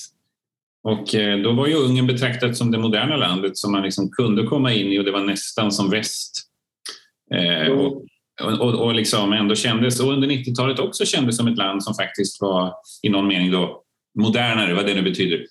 Och 0.84 1.16
eh, 1.16 1.40
då 1.40 1.54
var 1.54 1.68
ju 1.68 1.74
Ungern 1.74 2.08
betraktat 2.08 2.58
som 2.58 2.72
det 2.72 2.78
moderna 2.78 3.18
landet 3.18 3.58
som 3.58 3.72
man 3.72 3.84
liksom 3.84 4.12
kunde 4.12 4.44
komma 4.44 4.74
in 4.74 4.88
i 4.88 5.00
och 5.00 5.04
det 5.04 5.12
var 5.12 5.24
nästan 5.24 5.72
som 5.72 5.90
väst. 5.90 6.50
Eh, 7.34 7.72
och, 7.72 8.06
och, 8.42 8.86
och 8.86 8.96
liksom 8.96 9.34
ändå 9.34 9.56
kändes, 9.56 10.00
och 10.00 10.14
under 10.14 10.28
90-talet 10.28 10.80
också 10.80 11.06
kändes 11.06 11.38
som 11.38 11.48
ett 11.48 11.58
land 11.58 11.84
som 11.84 11.94
faktiskt 11.94 12.42
var 12.42 12.74
i 13.02 13.10
någon 13.10 13.28
mening 13.28 13.52
då 13.52 13.84
modernare, 14.20 14.74
vad 14.74 14.86
det 14.86 14.94
nu 14.94 15.02
betyder. 15.02 15.46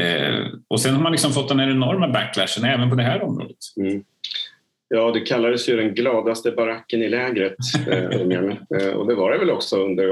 Eh, 0.00 0.46
och 0.68 0.80
sen 0.80 0.94
har 0.94 1.02
man 1.02 1.12
liksom 1.12 1.32
fått 1.32 1.48
den 1.48 1.58
här 1.58 1.70
enorma 1.70 2.08
backlashen 2.08 2.64
även 2.64 2.90
på 2.90 2.96
det 2.96 3.02
här 3.02 3.22
området. 3.22 3.56
Mm. 3.76 4.04
Ja, 4.88 5.10
det 5.10 5.20
kallades 5.20 5.68
ju 5.68 5.76
den 5.76 5.94
gladaste 5.94 6.50
baracken 6.50 7.02
i 7.02 7.08
lägret, 7.08 7.56
äh, 7.88 8.90
och 8.90 9.06
det 9.06 9.14
var 9.14 9.32
det 9.32 9.38
väl 9.38 9.50
också 9.50 9.84
under 9.84 10.08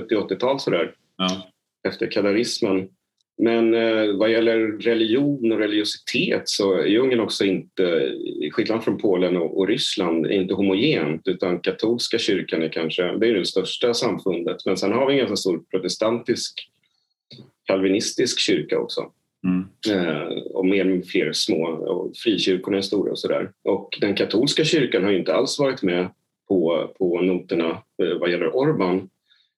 70-80-tal 0.00 0.60
sådär, 0.60 0.94
ja. 1.16 1.50
efter 1.88 2.10
kadarismen. 2.10 2.88
Men 3.42 3.74
eh, 3.74 4.16
vad 4.16 4.30
gäller 4.30 4.58
religion 4.58 5.52
och 5.52 5.58
religiositet 5.58 6.42
så 6.44 6.74
är 6.74 6.98
Ungern 6.98 7.20
också 7.20 7.44
inte, 7.44 8.14
skillnad 8.52 8.84
från 8.84 8.98
Polen 8.98 9.36
och, 9.36 9.58
och, 9.58 9.68
Ryssland, 9.68 10.26
inte 10.26 10.54
homogent 10.54 11.28
utan 11.28 11.60
katolska 11.60 12.18
kyrkan 12.18 12.62
är 12.62 12.68
kanske 12.68 13.02
det 13.02 13.28
är 13.28 13.34
det 13.34 13.46
största 13.46 13.94
samfundet. 13.94 14.66
Men 14.66 14.76
sen 14.76 14.92
har 14.92 15.06
vi 15.06 15.12
en 15.12 15.18
ganska 15.18 15.36
stor 15.36 15.62
protestantisk 15.70 16.68
kalvinistisk 17.64 18.40
kyrka 18.40 18.78
också. 18.78 19.12
Mm. 19.44 19.64
Eh, 19.90 20.28
och 20.54 20.66
mer 20.66 21.02
fler 21.02 21.32
små, 21.32 21.66
och 21.66 22.16
frikyrkorna 22.16 22.76
är 22.76 22.82
stora 22.82 23.10
och 23.10 23.18
sådär. 23.18 23.50
Och 23.64 23.98
den 24.00 24.14
katolska 24.14 24.64
kyrkan 24.64 25.04
har 25.04 25.12
inte 25.12 25.34
alls 25.34 25.58
varit 25.58 25.82
med 25.82 26.08
på, 26.48 26.90
på 26.98 27.20
noterna 27.20 27.70
eh, 28.02 28.18
vad 28.20 28.30
gäller 28.30 28.56
Orban. 28.56 29.10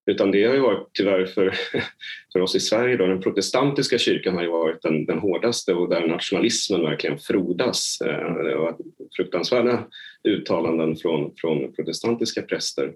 Utan 0.07 0.31
det 0.31 0.45
har 0.45 0.55
ju 0.55 0.61
varit 0.61 0.89
tyvärr 0.93 1.27
för, 1.27 1.55
för 2.33 2.41
oss 2.41 2.55
i 2.55 2.61
Sverige, 2.61 2.97
då, 2.97 3.07
den 3.07 3.21
protestantiska 3.21 3.99
kyrkan 3.99 4.35
har 4.35 4.43
ju 4.43 4.51
varit 4.51 4.83
den, 4.83 5.07
den 5.07 5.19
hårdaste 5.19 5.75
och 5.75 5.89
där 5.89 6.07
nationalismen 6.07 6.83
verkligen 6.83 7.19
frodas. 7.19 7.99
Eh, 8.05 8.35
det 8.35 8.51
det 8.51 8.57
varit 8.57 8.81
fruktansvärda 9.17 9.87
uttalanden 10.25 10.97
från, 10.97 11.33
från 11.37 11.73
protestantiska 11.73 12.43
präster. 12.43 12.93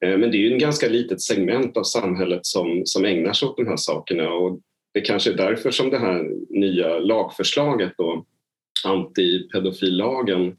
Men 0.00 0.20
det 0.20 0.36
är 0.36 0.40
ju 0.40 0.52
en 0.52 0.58
ganska 0.58 0.88
litet 0.88 1.20
segment 1.20 1.76
av 1.76 1.82
samhället 1.82 2.46
som, 2.46 2.82
som 2.84 3.04
ägnar 3.04 3.32
sig 3.32 3.48
åt 3.48 3.56
de 3.56 3.66
här 3.66 3.76
sakerna 3.76 4.32
och 4.32 4.60
det 4.94 5.00
kanske 5.00 5.30
är 5.30 5.36
därför 5.36 5.70
som 5.70 5.90
det 5.90 5.98
här 5.98 6.30
nya 6.50 6.98
lagförslaget 6.98 7.92
då, 7.96 8.24
antipedofillagen 8.84 10.56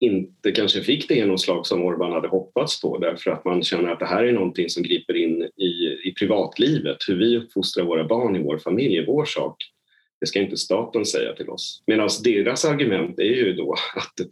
inte 0.00 0.52
kanske 0.52 0.80
fick 0.80 1.08
det 1.08 1.14
genomslag 1.14 1.66
som 1.66 1.82
Orban 1.82 2.12
hade 2.12 2.28
hoppats 2.28 2.80
på 2.80 2.98
därför 2.98 3.30
att 3.30 3.44
man 3.44 3.62
känner 3.62 3.88
att 3.88 3.98
det 3.98 4.06
här 4.06 4.24
är 4.24 4.32
någonting 4.32 4.68
som 4.68 4.82
griper 4.82 5.16
in 5.16 5.42
i, 5.42 5.98
i 6.04 6.14
privatlivet, 6.18 6.96
hur 7.08 7.16
vi 7.16 7.36
uppfostrar 7.36 7.84
våra 7.84 8.04
barn 8.04 8.36
i 8.36 8.42
vår 8.42 8.58
familj 8.58 8.96
är 8.96 9.06
vår 9.06 9.24
sak. 9.24 9.56
Det 10.20 10.26
ska 10.26 10.40
inte 10.40 10.56
staten 10.56 11.06
säga 11.06 11.32
till 11.32 11.50
oss. 11.50 11.82
Medan 11.86 12.08
deras 12.24 12.64
argument 12.64 13.18
är 13.18 13.24
ju 13.24 13.52
då 13.52 13.72
att 13.96 14.26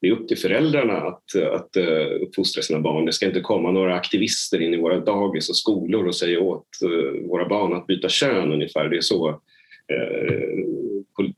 det 0.00 0.08
är 0.08 0.12
upp 0.12 0.28
till 0.28 0.38
föräldrarna 0.38 0.96
att, 0.96 1.36
att 1.52 1.76
eh, 1.76 2.22
uppfostra 2.22 2.62
sina 2.62 2.80
barn. 2.80 3.06
Det 3.06 3.12
ska 3.12 3.26
inte 3.26 3.40
komma 3.40 3.70
några 3.70 3.94
aktivister 3.94 4.60
in 4.60 4.74
i 4.74 4.76
våra 4.76 5.00
dagis 5.00 5.48
och 5.48 5.56
skolor 5.56 6.06
och 6.06 6.16
säga 6.16 6.40
åt 6.40 6.66
eh, 6.84 7.28
våra 7.28 7.48
barn 7.48 7.72
att 7.72 7.86
byta 7.86 8.08
kön 8.08 8.52
ungefär. 8.52 8.88
Det 8.88 8.96
är 8.96 9.00
så 9.00 9.28
eh, 9.28 10.48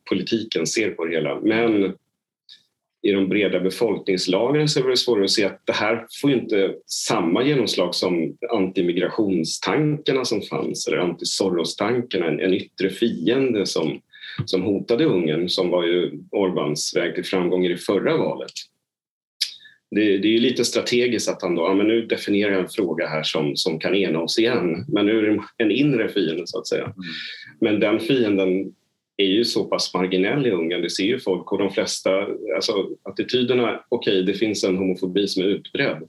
politiken 0.08 0.66
ser 0.66 0.90
på 0.90 1.04
det 1.04 1.14
hela. 1.14 1.40
Men 1.40 1.94
i 3.04 3.12
de 3.12 3.28
breda 3.28 3.60
befolkningslagren 3.60 4.68
så 4.68 4.80
är 4.80 4.88
det 4.88 4.96
svårare 4.96 5.24
att 5.24 5.30
se 5.30 5.44
att 5.44 5.60
det 5.64 5.72
här 5.72 6.06
får 6.20 6.32
inte 6.32 6.74
samma 6.86 7.44
genomslag 7.44 7.94
som 7.94 8.36
antimigrationstankarna 8.50 10.24
som 10.24 10.42
fanns 10.42 10.88
eller 10.88 10.98
anti-Soros-tankarna, 10.98 12.26
en, 12.26 12.40
en 12.40 12.54
yttre 12.54 12.90
fiende 12.90 13.66
som, 13.66 14.00
som 14.44 14.62
hotade 14.62 15.04
Ungern 15.04 15.48
som 15.48 15.70
var 15.70 15.84
ju 15.84 16.12
Orbans 16.30 16.96
väg 16.96 17.14
till 17.14 17.24
framgång 17.24 17.64
i 17.64 17.68
det 17.68 17.76
förra 17.76 18.16
valet. 18.16 18.52
det, 19.90 20.18
det 20.18 20.36
är 20.36 20.40
lite 20.40 20.64
strategiskt 20.64 21.28
att 21.28 21.42
han 21.42 21.54
då, 21.54 21.62
ja, 21.62 21.74
men 21.74 21.88
nu 21.88 22.06
definierar 22.06 22.52
jag 22.52 22.60
en 22.60 22.68
fråga 22.68 23.06
här 23.06 23.22
som, 23.22 23.56
som 23.56 23.78
kan 23.78 23.94
ena 23.94 24.20
oss 24.20 24.38
igen. 24.38 24.84
Men 24.88 25.06
nu 25.06 25.18
är 25.18 25.22
det 25.22 25.40
en 25.56 25.70
inre 25.70 26.08
fiende 26.08 26.42
så 26.46 26.58
att 26.58 26.66
säga. 26.66 26.84
Mm. 26.84 26.96
Men 27.60 27.80
den 27.80 28.00
fienden 28.00 28.74
är 29.16 29.26
ju 29.26 29.44
så 29.44 29.64
pass 29.64 29.94
marginell 29.94 30.46
i 30.46 30.50
Ungern. 30.50 30.82
Det 30.82 30.90
ser 30.90 31.04
ju 31.04 31.18
folk 31.18 31.52
och 31.52 31.58
de 31.58 31.70
flesta, 31.70 32.26
alltså 32.56 32.88
attityderna, 33.02 33.84
okej 33.88 34.12
okay, 34.12 34.22
det 34.22 34.38
finns 34.38 34.64
en 34.64 34.76
homofobi 34.76 35.28
som 35.28 35.42
är 35.42 35.46
utbredd. 35.46 36.08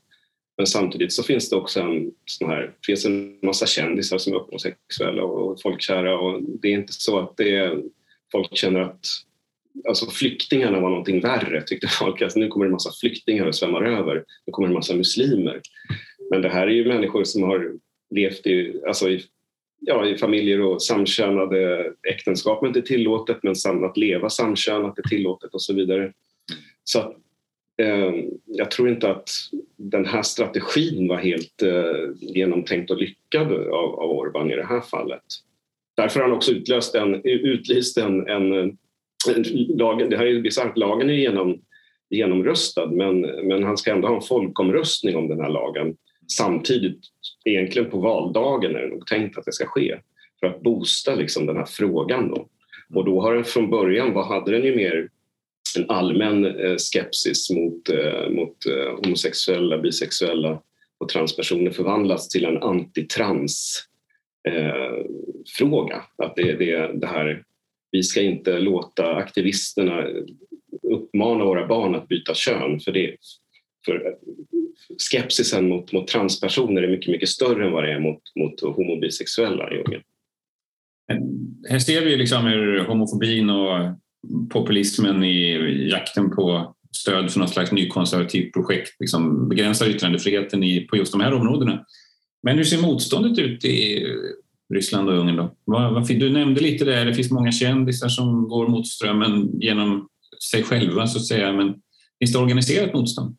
Men 0.58 0.68
samtidigt 0.68 1.14
så 1.14 1.24
finns 1.24 1.50
det 1.50 1.56
också 1.56 1.80
en 1.80 2.12
sån 2.26 2.50
här, 2.50 2.74
finns 2.86 3.06
en 3.06 3.40
massa 3.42 3.66
kändisar 3.66 4.18
som 4.18 4.34
är 4.34 4.40
homosexuella 4.40 5.24
och 5.24 5.62
folkkära 5.62 6.20
och 6.20 6.42
det 6.44 6.68
är 6.68 6.74
inte 6.74 6.94
så 6.94 7.20
att 7.20 7.38
det 7.38 7.56
är, 7.56 7.84
folk 8.32 8.58
känner 8.58 8.80
att 8.80 9.06
alltså 9.88 10.10
flyktingarna 10.10 10.80
var 10.80 10.90
någonting 10.90 11.22
värre 11.22 11.62
tyckte 11.62 11.88
folk. 11.88 12.22
Alltså 12.22 12.40
nu 12.40 12.48
kommer 12.48 12.66
det 12.66 12.70
en 12.70 12.74
massa 12.74 12.92
flyktingar 13.00 13.46
och 13.46 13.56
svämmar 13.56 13.82
över. 13.82 14.24
Nu 14.46 14.52
kommer 14.52 14.68
det 14.68 14.72
en 14.72 14.78
massa 14.78 14.96
muslimer. 14.96 15.62
Men 16.32 16.42
det 16.42 16.50
här 16.50 16.68
är 16.68 16.72
ju 16.72 16.88
människor 16.88 17.24
som 17.24 17.44
har 17.44 17.72
levt 18.16 18.48
i, 18.48 18.82
alltså 18.88 19.10
i, 19.10 19.24
ja, 19.80 20.08
i 20.08 20.18
familjer 20.18 20.62
och 20.62 20.84
samkönade 20.84 21.92
äktenskap 22.10 22.64
är 22.64 22.68
inte 22.68 22.82
tillåtet 22.82 23.38
men 23.44 23.84
att 23.84 23.98
leva 23.98 24.30
samkönat 24.30 25.00
är 25.00 25.04
tillåtet 25.04 25.54
och 25.54 25.62
så 25.62 25.74
vidare. 25.74 26.14
Så 26.84 27.00
att, 27.00 27.14
eh, 27.82 28.14
jag 28.46 28.72
tror 28.72 28.90
inte 28.90 29.10
att 29.12 29.30
den 29.78 30.06
här 30.06 30.22
strategin 30.22 31.08
var 31.08 31.18
helt 31.18 31.62
eh, 31.62 32.30
genomtänkt 32.36 32.92
och 32.92 32.98
lyckad 32.98 33.52
av, 33.52 34.00
av 34.00 34.12
Orban 34.12 34.52
i 34.52 34.56
det 34.56 34.66
här 34.66 34.82
fallet. 34.82 35.24
Därför 35.96 36.20
har 36.20 36.28
han 36.28 36.38
också 36.38 36.52
utlöst 36.52 36.96
en, 36.96 37.22
utlyst 37.24 37.98
en, 37.98 38.28
en 38.28 38.78
lagen, 39.78 40.10
det 40.10 40.18
här 40.18 40.26
är 40.26 40.42
bisarrt, 40.42 40.78
lagen 40.78 41.10
är 41.10 41.14
genom, 41.14 41.62
genomröstad 42.10 42.92
men, 42.92 43.22
men 43.22 43.64
han 43.64 43.78
ska 43.78 43.92
ändå 43.92 44.08
ha 44.08 44.16
en 44.16 44.22
folkomröstning 44.22 45.16
om 45.16 45.28
den 45.28 45.40
här 45.40 45.50
lagen 45.50 45.96
samtidigt, 46.28 47.00
egentligen 47.46 47.90
på 47.90 48.00
valdagen 48.00 48.76
är 48.76 48.80
det 48.80 48.88
nog 48.88 49.08
tänkt 49.08 49.38
att 49.38 49.46
det 49.46 49.54
ska 49.54 49.66
ske 49.66 50.00
för 50.40 50.48
att 50.48 50.62
boosta 50.62 51.16
liksom 51.16 51.46
den 51.46 51.58
här 51.58 51.66
frågan. 51.66 52.28
Då. 52.28 52.48
Och 52.94 53.06
då 53.06 53.22
har 53.22 53.36
den 53.36 53.44
från 53.44 53.70
början 53.70 54.14
vad 54.14 54.28
hade 54.28 54.52
den 54.52 54.64
ju 54.64 54.76
mer 54.76 55.10
en 55.78 55.90
allmän 55.90 56.46
eh, 56.46 56.76
skepsis 56.78 57.50
mot, 57.50 57.90
eh, 57.90 58.30
mot 58.30 58.66
eh, 58.66 58.96
homosexuella, 59.04 59.78
bisexuella 59.78 60.62
och 60.98 61.10
transpersoner 61.10 61.72
förvandlats 61.72 62.30
till 62.30 62.46
en 62.46 62.58
antitrans 62.58 63.84
eh, 64.48 65.06
fråga. 65.58 66.04
Att 66.18 66.36
det, 66.36 66.54
det, 66.54 67.00
det 67.00 67.08
här 67.08 67.44
vi 67.92 68.04
ska 68.04 68.22
inte 68.22 68.60
låta 68.60 69.16
aktivisterna 69.16 70.08
uppmana 70.84 71.46
våra 71.46 71.68
barn 71.68 71.96
att 71.96 72.08
byta 72.08 72.34
kön 72.34 72.80
för 72.80 72.92
det. 72.92 73.16
För 73.86 74.16
skepsisen 74.98 75.70
mot, 75.70 75.92
mot 75.92 76.08
transpersoner 76.08 76.82
är 76.82 76.88
mycket, 76.88 77.12
mycket 77.12 77.30
större 77.30 77.66
än 77.66 77.72
vad 77.72 77.84
det 77.84 77.92
är 77.92 78.00
mot, 78.00 78.22
mot 78.40 78.76
homobisexuella 78.76 79.72
i 79.72 79.78
Ungern. 79.78 80.02
Här 81.70 81.80
ser 81.80 82.06
vi 82.06 82.18
liksom 82.18 82.46
hur 82.46 82.80
homofobin 82.80 83.50
och 83.50 83.96
populismen 84.50 85.24
i 85.24 85.90
jakten 85.90 86.36
på 86.36 86.76
stöd 86.96 87.32
för 87.32 87.40
något 87.40 87.50
slags 87.50 87.72
nykonservativt 87.72 88.54
projekt 88.54 88.96
liksom 89.00 89.50
begränsar 89.50 89.90
yttrandefriheten 89.90 90.64
i, 90.64 90.82
på 90.82 90.98
just 90.98 91.12
de 91.12 91.22
här 91.22 91.34
områdena. 91.34 91.86
Men 92.44 92.58
hur 92.58 92.64
ser 92.64 92.82
motståndet 92.82 93.40
ut 93.40 93.66
i 93.66 94.06
Ryssland 94.74 95.10
och 95.10 95.18
Ungern. 95.18 95.36
Då. 95.36 96.04
Du 96.10 96.30
nämnde 96.30 96.62
lite 96.62 96.86
där, 96.86 97.06
det 97.06 97.14
finns 97.14 97.32
många 97.32 97.52
kändisar 97.52 98.10
som 98.10 98.48
går 98.48 98.68
mot 98.68 98.88
strömmen 98.88 99.60
genom 99.62 100.08
sig 100.52 100.64
själva 100.64 101.08
så 101.08 101.18
att 101.18 101.26
säga. 101.26 101.54
Men 101.54 101.76
finns 102.20 102.34
det 102.34 102.40
organiserat 102.40 102.94
motstånd? 102.94 103.38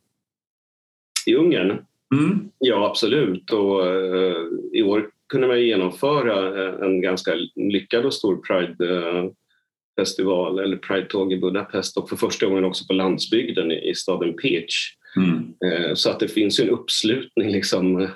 I 1.27 1.35
Ungern? 1.35 1.71
Mm. 2.15 2.51
Ja, 2.59 2.87
absolut. 2.87 3.53
Och, 3.53 3.87
uh, 3.87 4.37
I 4.73 4.83
år 4.83 5.11
kunde 5.29 5.47
man 5.47 5.63
genomföra 5.63 6.65
eh, 6.65 6.75
en 6.83 7.01
ganska 7.01 7.35
lyckad 7.55 8.05
och 8.05 8.15
stor 8.15 8.37
Pride-festival 8.37 10.59
eller 10.59 10.77
Pride-tåg 10.77 11.33
i 11.33 11.37
Budapest 11.37 11.97
och 11.97 12.09
för 12.09 12.17
första 12.17 12.47
gången 12.47 12.65
också 12.65 12.87
på 12.87 12.93
landsbygden 12.93 13.73
i, 13.73 13.95
staden 13.95 14.37
Pécs. 14.37 14.75
Mm. 15.17 15.55
Uh, 15.65 15.95
så 15.95 16.11
att 16.11 16.21
det 16.21 16.29
finns 16.29 16.61
en 16.61 16.71
uppslutning 16.71 17.51
liksom, 17.51 18.01
uh, 18.01 18.11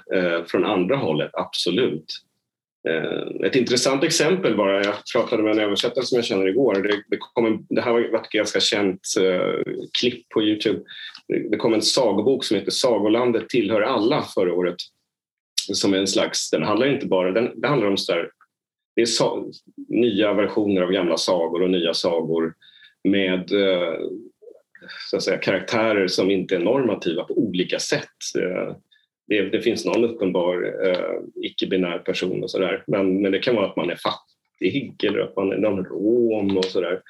från 0.46 0.64
andra 0.64 0.96
hållet, 0.96 1.30
absolut. 1.32 2.22
Eh, 2.88 3.46
ett 3.46 3.56
intressant 3.56 4.04
exempel 4.04 4.56
bara, 4.56 4.84
jag 4.84 4.94
pratade 5.12 5.42
med 5.42 5.52
en 5.52 5.58
översättare 5.58 6.04
som 6.04 6.16
jag 6.16 6.24
känner 6.24 6.48
igår. 6.48 6.74
Det, 6.74 7.02
det, 7.08 7.16
kom 7.18 7.46
en, 7.46 7.66
det 7.68 7.80
här 7.80 7.92
var 7.92 8.00
ett 8.00 8.30
ganska 8.30 8.60
känt 8.60 9.00
uh, 9.20 9.74
klipp 10.00 10.28
på 10.28 10.42
Youtube. 10.42 10.80
Det, 11.50 11.56
kom 11.56 11.74
en 11.74 11.82
sagobok 11.82 12.44
som 12.44 12.56
heter 12.56 12.70
Sagolandet 12.70 13.48
tillhör 13.48 13.80
alla 13.80 14.22
förra 14.22 14.54
året. 14.54 14.76
Som 15.72 15.94
är 15.94 15.98
en 15.98 16.06
slags, 16.06 16.50
den 16.50 16.62
handlar 16.62 16.86
inte 16.86 17.06
bara, 17.06 17.32
den, 17.32 17.60
det 17.60 17.68
handlar 17.68 17.88
om 17.88 17.96
så 17.96 18.12
där, 18.12 18.30
det 18.96 19.02
är 19.02 19.06
sa, 19.06 19.46
nya 19.88 20.32
versioner 20.32 20.82
av 20.82 20.90
gamla 20.90 21.16
sagor 21.16 21.62
och 21.62 21.70
nya 21.70 21.94
sagor 21.94 22.54
med 23.04 23.52
eh, 23.52 23.94
så 25.10 25.16
att 25.16 25.22
säga, 25.22 25.38
karaktärer 25.38 26.08
som 26.08 26.30
inte 26.30 26.54
är 26.56 26.58
normativa 26.58 27.24
på 27.24 27.38
olika 27.38 27.78
sätt. 27.78 28.08
Eh, 28.38 28.76
det, 29.26 29.42
det 29.42 29.60
finns 29.60 29.84
någon 29.84 30.04
uppenbar 30.04 30.86
eh, 30.86 31.20
icke-binär 31.42 31.98
person 31.98 32.42
och 32.42 32.50
sådär. 32.50 32.84
Men, 32.86 33.22
men 33.22 33.32
det 33.32 33.38
kan 33.38 33.56
vara 33.56 33.66
att 33.66 33.76
man 33.76 33.90
är 33.90 33.96
fattig 33.96 35.04
eller 35.04 35.18
att 35.18 35.36
man 35.36 35.52
är 35.52 35.58
någon 35.58 35.84
rom 35.84 36.56
och 36.56 36.64
sådär. 36.64 37.00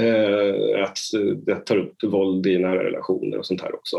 Eh, 0.00 0.82
att 0.82 0.98
eh, 1.14 1.36
det 1.46 1.56
tar 1.56 1.76
upp 1.76 2.04
våld 2.04 2.46
i 2.46 2.58
nära 2.58 2.84
relationer 2.84 3.38
och 3.38 3.46
sånt 3.46 3.62
här 3.62 3.74
också. 3.74 3.96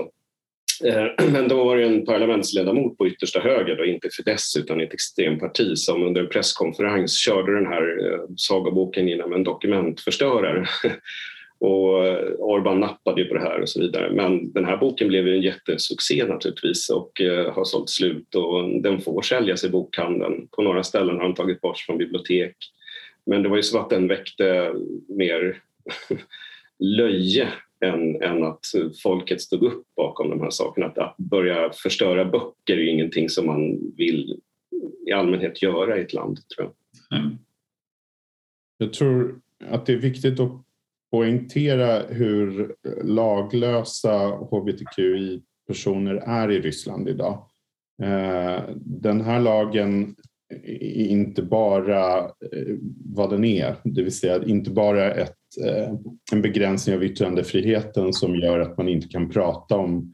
Eh, 0.85 1.25
men 1.31 1.47
då 1.47 1.63
var 1.63 1.77
det 1.77 1.83
en 1.83 2.05
parlamentsledamot 2.05 2.97
på 2.97 3.07
yttersta 3.07 3.39
höger, 3.39 3.75
då, 3.75 3.85
inte 3.85 4.09
Fidesz 4.09 4.55
utan 4.57 4.81
ett 4.81 4.93
extremparti 4.93 5.77
som 5.77 6.03
under 6.03 6.21
en 6.21 6.29
presskonferens 6.29 7.17
körde 7.17 7.53
den 7.53 7.67
här 7.67 8.11
eh, 8.11 8.19
sagoboken 8.35 9.07
genom 9.07 9.33
en 9.33 9.43
dokumentförstörare 9.43 10.67
Och 11.59 12.07
eh, 12.07 12.31
Orban 12.39 12.79
nappade 12.79 13.21
ju 13.21 13.27
på 13.27 13.33
det 13.33 13.39
här 13.39 13.61
och 13.61 13.69
så 13.69 13.81
vidare. 13.81 14.11
Men 14.11 14.51
den 14.51 14.65
här 14.65 14.77
boken 14.77 15.07
blev 15.07 15.27
ju 15.27 15.35
en 15.35 15.41
jättesuccé 15.41 16.25
naturligtvis 16.25 16.89
och 16.89 17.21
eh, 17.21 17.53
har 17.53 17.63
sålt 17.63 17.89
slut 17.89 18.35
och 18.35 18.81
den 18.81 19.01
får 19.01 19.21
säljas 19.21 19.63
i 19.63 19.69
bokhandeln. 19.69 20.47
På 20.51 20.61
några 20.61 20.83
ställen 20.83 21.15
har 21.15 21.23
den 21.23 21.35
tagit 21.35 21.61
bort 21.61 21.77
från 21.77 21.97
bibliotek. 21.97 22.55
Men 23.25 23.43
det 23.43 23.49
var 23.49 23.55
ju 23.55 23.63
så 23.63 23.79
att 23.79 23.89
den 23.89 24.07
väckte 24.07 24.73
mer 25.07 25.61
löje 26.79 27.47
än, 27.85 28.21
än 28.21 28.43
att 28.43 28.65
folket 29.03 29.41
stod 29.41 29.63
upp 29.63 29.83
bakom 29.95 30.29
de 30.29 30.41
här 30.41 30.49
sakerna. 30.49 30.85
Att, 30.85 30.97
att 30.97 31.17
börja 31.17 31.71
förstöra 31.73 32.25
böcker 32.25 32.73
är 32.73 32.77
ju 32.77 32.89
ingenting 32.89 33.29
som 33.29 33.45
man 33.45 33.91
vill 33.97 34.39
i 35.07 35.11
allmänhet 35.11 35.61
göra 35.61 35.97
i 35.97 36.01
ett 36.01 36.13
land, 36.13 36.39
tror 36.47 36.73
jag. 37.09 37.19
Mm. 37.19 37.37
Jag 38.77 38.93
tror 38.93 39.41
att 39.69 39.85
det 39.85 39.93
är 39.93 39.97
viktigt 39.97 40.39
att 40.39 40.51
poängtera 41.11 41.99
hur 41.99 42.75
laglösa 43.03 44.27
hbtqi-personer 44.27 46.15
är 46.15 46.51
i 46.51 46.59
Ryssland 46.59 47.09
idag. 47.09 47.49
Eh, 48.03 48.63
den 48.75 49.21
här 49.21 49.39
lagen 49.39 50.15
inte 51.09 51.41
bara 51.41 52.17
eh, 52.19 52.75
vad 53.05 53.29
den 53.29 53.45
är, 53.45 53.75
det 53.83 54.03
vill 54.03 54.17
säga 54.17 54.43
inte 54.43 54.71
bara 54.71 55.11
ett, 55.11 55.37
eh, 55.65 55.93
en 56.31 56.41
begränsning 56.41 56.95
av 56.95 57.03
yttrandefriheten 57.03 58.13
som 58.13 58.35
gör 58.35 58.59
att 58.59 58.77
man 58.77 58.89
inte 58.89 59.07
kan 59.07 59.29
prata 59.29 59.75
om 59.75 60.13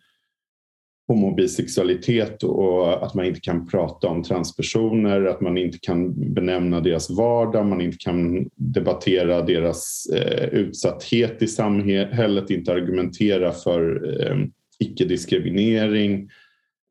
homobisexualitet 1.07 2.43
och 2.43 3.05
att 3.05 3.13
man 3.13 3.25
inte 3.25 3.39
kan 3.39 3.67
prata 3.67 4.07
om 4.07 4.23
transpersoner, 4.23 5.25
att 5.25 5.41
man 5.41 5.57
inte 5.57 5.77
kan 5.81 6.33
benämna 6.33 6.79
deras 6.79 7.09
vardag, 7.09 7.65
man 7.65 7.81
inte 7.81 7.97
kan 7.97 8.49
debattera 8.55 9.41
deras 9.41 10.05
eh, 10.15 10.47
utsatthet 10.47 11.41
i 11.41 11.47
samhället, 11.47 12.49
inte 12.49 12.71
argumentera 12.73 13.51
för 13.51 14.09
eh, 14.21 14.37
icke-diskriminering. 14.79 16.29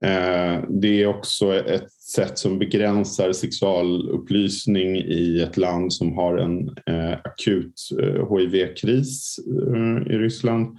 Eh, 0.05 0.65
det 0.69 1.03
är 1.03 1.07
också 1.07 1.55
ett 1.55 1.93
sätt 1.93 2.39
som 2.39 2.59
begränsar 2.59 3.33
sexualupplysning 3.33 4.97
i 4.97 5.41
ett 5.41 5.57
land 5.57 5.93
som 5.93 6.17
har 6.17 6.37
en 6.37 6.69
eh, 6.69 7.19
akut 7.25 7.75
eh, 8.03 8.37
hiv-kris 8.37 9.39
i 10.07 10.13
Ryssland. 10.13 10.79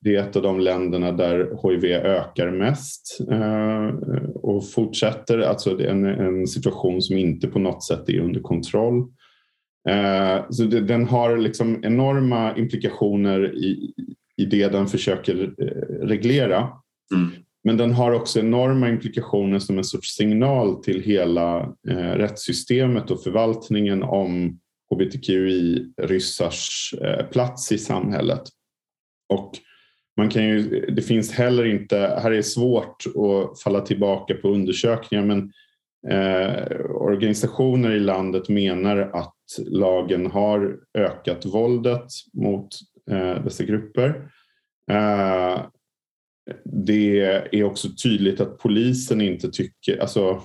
Det 0.00 0.16
är 0.16 0.22
ett 0.22 0.36
av 0.36 0.42
de 0.42 0.60
länderna 0.60 1.12
där 1.12 1.68
hiv 1.70 1.84
ökar 1.84 2.50
mest 2.50 3.18
och 4.34 4.70
fortsätter. 4.70 5.38
Alltså 5.38 5.76
det 5.76 5.84
är 5.84 5.90
en, 5.90 6.04
en 6.04 6.46
situation 6.46 7.02
som 7.02 7.18
inte 7.18 7.48
på 7.48 7.58
något 7.58 7.84
sätt 7.84 8.08
är 8.08 8.20
under 8.20 8.40
kontroll. 8.40 9.12
Så 10.50 10.62
det, 10.62 10.80
den 10.80 11.04
har 11.04 11.36
liksom 11.36 11.84
enorma 11.84 12.56
implikationer 12.56 13.56
i, 13.56 13.92
i 14.36 14.44
det 14.44 14.68
den 14.68 14.86
försöker 14.86 15.34
reglera. 16.06 16.68
Mm. 17.14 17.30
Men 17.68 17.76
den 17.76 17.92
har 17.92 18.12
också 18.12 18.40
enorma 18.40 18.88
implikationer 18.88 19.58
som 19.58 19.78
en 19.78 19.84
sorts 19.84 20.14
signal 20.14 20.82
till 20.82 21.02
hela 21.02 21.60
eh, 21.88 21.96
rättssystemet 21.96 23.10
och 23.10 23.22
förvaltningen 23.22 24.02
om 24.02 24.60
hbtqi-ryssars 24.90 26.94
eh, 27.02 27.26
plats 27.26 27.72
i 27.72 27.78
samhället. 27.78 28.42
Och 29.28 29.50
man 30.16 30.28
kan 30.28 30.44
ju, 30.44 30.86
det 30.86 31.02
finns 31.02 31.32
heller 31.32 31.64
inte, 31.64 31.96
här 31.96 32.30
är 32.30 32.36
det 32.36 32.42
svårt 32.42 33.04
att 33.06 33.60
falla 33.60 33.80
tillbaka 33.80 34.34
på 34.34 34.48
undersökningar 34.48 35.24
men 35.24 35.52
eh, 36.08 36.80
organisationer 36.90 37.90
i 37.90 38.00
landet 38.00 38.48
menar 38.48 38.96
att 38.96 39.36
lagen 39.66 40.26
har 40.26 40.76
ökat 40.98 41.46
våldet 41.46 42.06
mot 42.32 42.68
eh, 43.10 43.44
dessa 43.44 43.64
grupper. 43.64 44.30
Eh, 44.90 45.60
det 46.64 47.20
är 47.52 47.64
också 47.64 47.88
tydligt 48.02 48.40
att 48.40 48.58
polisen 48.58 49.20
inte 49.20 49.50
tycker, 49.50 49.98
alltså 49.98 50.42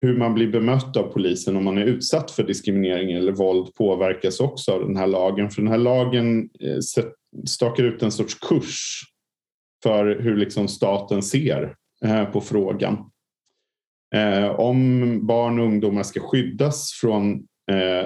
hur 0.00 0.16
man 0.16 0.34
blir 0.34 0.48
bemött 0.48 0.96
av 0.96 1.02
polisen 1.02 1.56
om 1.56 1.64
man 1.64 1.78
är 1.78 1.84
utsatt 1.84 2.30
för 2.30 2.42
diskriminering 2.42 3.12
eller 3.12 3.32
våld 3.32 3.74
påverkas 3.74 4.40
också 4.40 4.72
av 4.72 4.80
den 4.80 4.96
här 4.96 5.06
lagen. 5.06 5.50
För 5.50 5.62
den 5.62 5.70
här 5.70 5.78
lagen 5.78 6.50
eh, 6.60 6.78
stakar 7.46 7.84
ut 7.84 8.02
en 8.02 8.12
sorts 8.12 8.34
kurs 8.34 9.02
för 9.82 10.20
hur 10.20 10.36
liksom 10.36 10.68
staten 10.68 11.22
ser 11.22 11.74
eh, 12.04 12.24
på 12.24 12.40
frågan. 12.40 13.10
Eh, 14.14 14.50
om 14.50 15.26
barn 15.26 15.58
och 15.58 15.66
ungdomar 15.66 16.02
ska 16.02 16.20
skyddas 16.20 16.92
från 17.00 17.44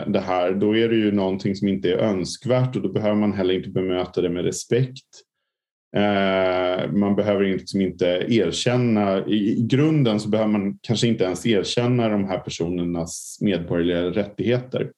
det 0.06 0.20
här 0.20 0.52
då 0.52 0.76
är 0.76 0.88
det 0.88 0.94
ju 0.94 1.12
någonting 1.12 1.56
som 1.56 1.68
inte 1.68 1.92
är 1.92 1.96
önskvärt 1.96 2.76
och 2.76 2.82
då 2.82 2.92
behöver 2.92 3.14
man 3.14 3.32
heller 3.32 3.54
inte 3.54 3.68
bemöta 3.68 4.20
det 4.20 4.28
med 4.28 4.44
respekt. 4.44 5.06
Eh, 5.96 6.92
man 6.92 7.16
behöver 7.16 7.44
liksom 7.44 7.80
inte 7.80 8.06
erkänna, 8.28 9.26
i 9.26 9.66
grunden 9.68 10.20
så 10.20 10.28
behöver 10.28 10.52
man 10.52 10.78
kanske 10.82 11.06
inte 11.06 11.24
ens 11.24 11.46
erkänna 11.46 12.08
de 12.08 12.24
här 12.24 12.38
personernas 12.38 13.38
medborgerliga 13.40 14.02
rättigheter. 14.02 14.92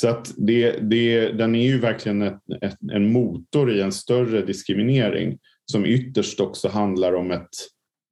Så 0.00 0.08
att 0.08 0.34
det, 0.36 0.70
det, 0.70 1.28
den 1.28 1.54
är 1.54 1.66
ju 1.66 1.80
verkligen 1.80 2.22
ett, 2.22 2.40
ett, 2.60 2.78
en 2.92 3.12
motor 3.12 3.72
i 3.72 3.80
en 3.80 3.92
större 3.92 4.46
diskriminering 4.46 5.38
som 5.72 5.86
ytterst 5.86 6.40
också 6.40 6.68
handlar 6.68 7.14
om 7.14 7.30
ett 7.30 7.48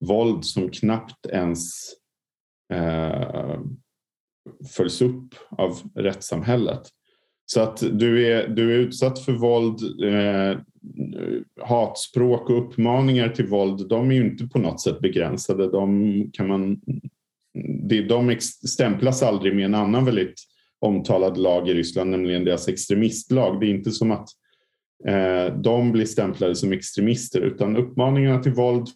våld 0.05 0.45
som 0.45 0.71
knappt 0.71 1.27
ens 1.27 1.93
eh, 2.73 3.61
följs 4.77 5.03
upp 5.03 5.35
av 5.51 5.79
rättssamhället. 5.95 6.83
Så 7.53 7.61
att 7.61 7.99
du 7.99 8.27
är, 8.27 8.49
du 8.49 8.75
är 8.75 8.79
utsatt 8.79 9.19
för 9.19 9.33
våld, 9.33 9.81
eh, 10.05 10.59
hatspråk 11.67 12.51
och 12.51 12.67
uppmaningar 12.67 13.29
till 13.29 13.47
våld, 13.47 13.89
de 13.89 14.11
är 14.11 14.15
ju 14.15 14.25
inte 14.25 14.47
på 14.47 14.59
något 14.59 14.81
sätt 14.81 15.01
begränsade. 15.01 15.71
De, 15.71 16.31
kan 16.33 16.49
man, 16.49 16.81
de 18.09 18.37
stämplas 18.41 19.23
aldrig 19.23 19.57
med 19.57 19.65
en 19.65 19.75
annan 19.75 20.05
väldigt 20.05 20.35
omtalad 20.81 21.39
lag 21.39 21.69
i 21.69 21.75
Ryssland, 21.75 22.11
nämligen 22.11 22.45
deras 22.45 22.69
extremistlag. 22.69 23.61
Det 23.61 23.67
är 23.67 23.71
inte 23.71 23.91
som 23.91 24.11
att 24.11 24.29
eh, 25.09 25.57
de 25.57 25.93
blir 25.93 26.05
stämplade 26.05 26.55
som 26.55 26.73
extremister 26.73 27.41
utan 27.41 27.77
uppmaningarna 27.77 28.43
till 28.43 28.53
våld 28.53 28.89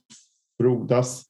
frodas 0.61 1.25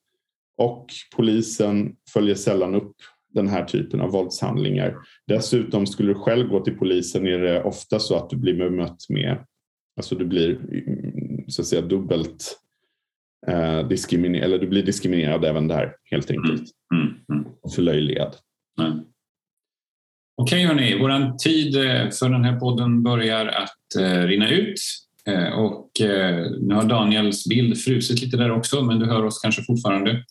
och 0.57 0.85
polisen 1.15 1.95
följer 2.13 2.35
sällan 2.35 2.75
upp 2.75 2.95
den 3.37 3.47
här 3.47 3.63
typen 3.63 4.01
av 4.01 4.11
våldshandlingar. 4.11 4.95
Dessutom 5.27 5.87
skulle 5.87 6.13
du 6.13 6.19
själv 6.19 6.47
gå 6.47 6.59
till 6.59 6.77
polisen 6.77 7.27
är 7.27 7.37
det 7.37 7.63
ofta 7.63 7.99
så 7.99 8.15
att 8.15 8.29
du 8.29 8.37
blir 8.37 8.53
bemött 8.53 9.09
med, 9.09 9.37
alltså 9.97 10.15
du 10.15 10.25
blir 10.25 10.59
så 11.47 11.61
att 11.61 11.67
säga 11.67 11.81
dubbelt 11.81 12.57
eh, 13.47 13.87
diskriminerad, 13.87 14.45
eller 14.45 14.59
du 14.59 14.67
blir 14.67 14.83
diskriminerad 14.83 15.45
även 15.45 15.67
där 15.67 15.95
helt 16.11 16.31
enkelt. 16.31 16.63
Mm, 16.93 17.07
mm, 17.07 17.15
mm. 17.33 17.45
Förlöjligad. 17.75 18.35
Mm. 18.81 18.99
Okej 20.41 20.65
hörni, 20.65 20.97
vår 20.99 21.37
tid 21.37 21.75
eh, 21.75 22.09
för 22.09 22.29
den 22.29 22.43
här 22.43 22.59
podden 22.59 23.03
börjar 23.03 23.45
att 23.45 24.01
eh, 24.01 24.27
rinna 24.27 24.49
ut. 24.49 24.79
Eh, 25.27 25.49
och 25.49 25.91
nu 26.59 26.75
har 26.75 26.89
Daniels 26.89 27.45
bild 27.49 27.77
frusit 27.81 28.21
lite 28.21 28.37
där 28.37 28.51
också, 28.51 28.81
men 28.81 28.99
du 28.99 29.05
hör 29.05 29.25
oss 29.25 29.39
kanske 29.39 29.63
fortfarande. 29.63 30.23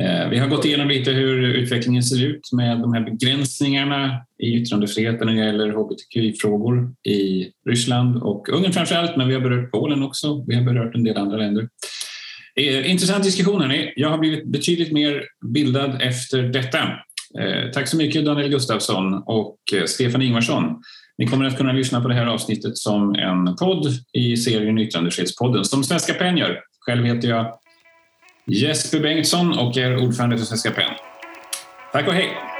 Eh, 0.00 0.28
vi 0.28 0.38
har 0.38 0.48
gått 0.48 0.64
igenom 0.64 0.88
lite 0.88 1.10
hur 1.10 1.44
utvecklingen 1.44 2.02
ser 2.02 2.24
ut 2.24 2.52
med 2.52 2.80
de 2.80 2.92
här 2.92 3.00
begränsningarna 3.00 4.20
i 4.42 4.54
yttrandefriheten 4.54 5.26
när 5.26 5.34
det 5.34 5.46
gäller 5.46 5.70
hbtqi-frågor 5.70 6.92
i 7.08 7.50
Ryssland 7.68 8.22
och 8.22 8.48
Ungern 8.48 8.72
framför 8.72 8.94
allt, 8.94 9.16
men 9.16 9.28
vi 9.28 9.34
har 9.34 9.40
berört 9.40 9.70
Polen 9.70 10.02
också. 10.02 10.44
Vi 10.46 10.54
har 10.54 10.62
berört 10.62 10.94
en 10.94 11.04
del 11.04 11.16
andra 11.16 11.36
länder. 11.36 11.68
Eh, 12.60 12.90
intressant 12.90 13.24
diskussion 13.24 13.60
hörni. 13.60 13.92
Jag 13.96 14.10
har 14.10 14.18
blivit 14.18 14.46
betydligt 14.46 14.92
mer 14.92 15.24
bildad 15.46 16.02
efter 16.02 16.42
detta. 16.42 16.78
Eh, 17.40 17.70
tack 17.72 17.88
så 17.88 17.96
mycket 17.96 18.24
Daniel 18.24 18.50
Gustafsson 18.50 19.14
och 19.26 19.58
Stefan 19.86 20.22
Ingvarsson. 20.22 20.82
Ni 21.18 21.26
kommer 21.26 21.44
att 21.44 21.56
kunna 21.56 21.72
lyssna 21.72 22.00
på 22.00 22.08
det 22.08 22.14
här 22.14 22.26
avsnittet 22.26 22.78
som 22.78 23.14
en 23.14 23.56
podd 23.56 23.86
i 24.12 24.36
serien 24.36 24.78
Yttrandefrihetspodden 24.78 25.64
som 25.64 25.84
Svenska 25.84 26.14
PEN 26.14 26.36
gör. 26.36 26.60
Själv 26.86 27.04
heter 27.04 27.28
jag 27.28 27.58
Jesper 28.50 29.00
Bengtsson 29.00 29.58
och 29.58 29.76
är 29.76 29.96
ordförande 29.96 30.38
för 30.38 30.44
Svenska 30.44 30.70
PEN. 30.70 30.90
Tack 31.92 32.08
och 32.08 32.14
hej! 32.14 32.55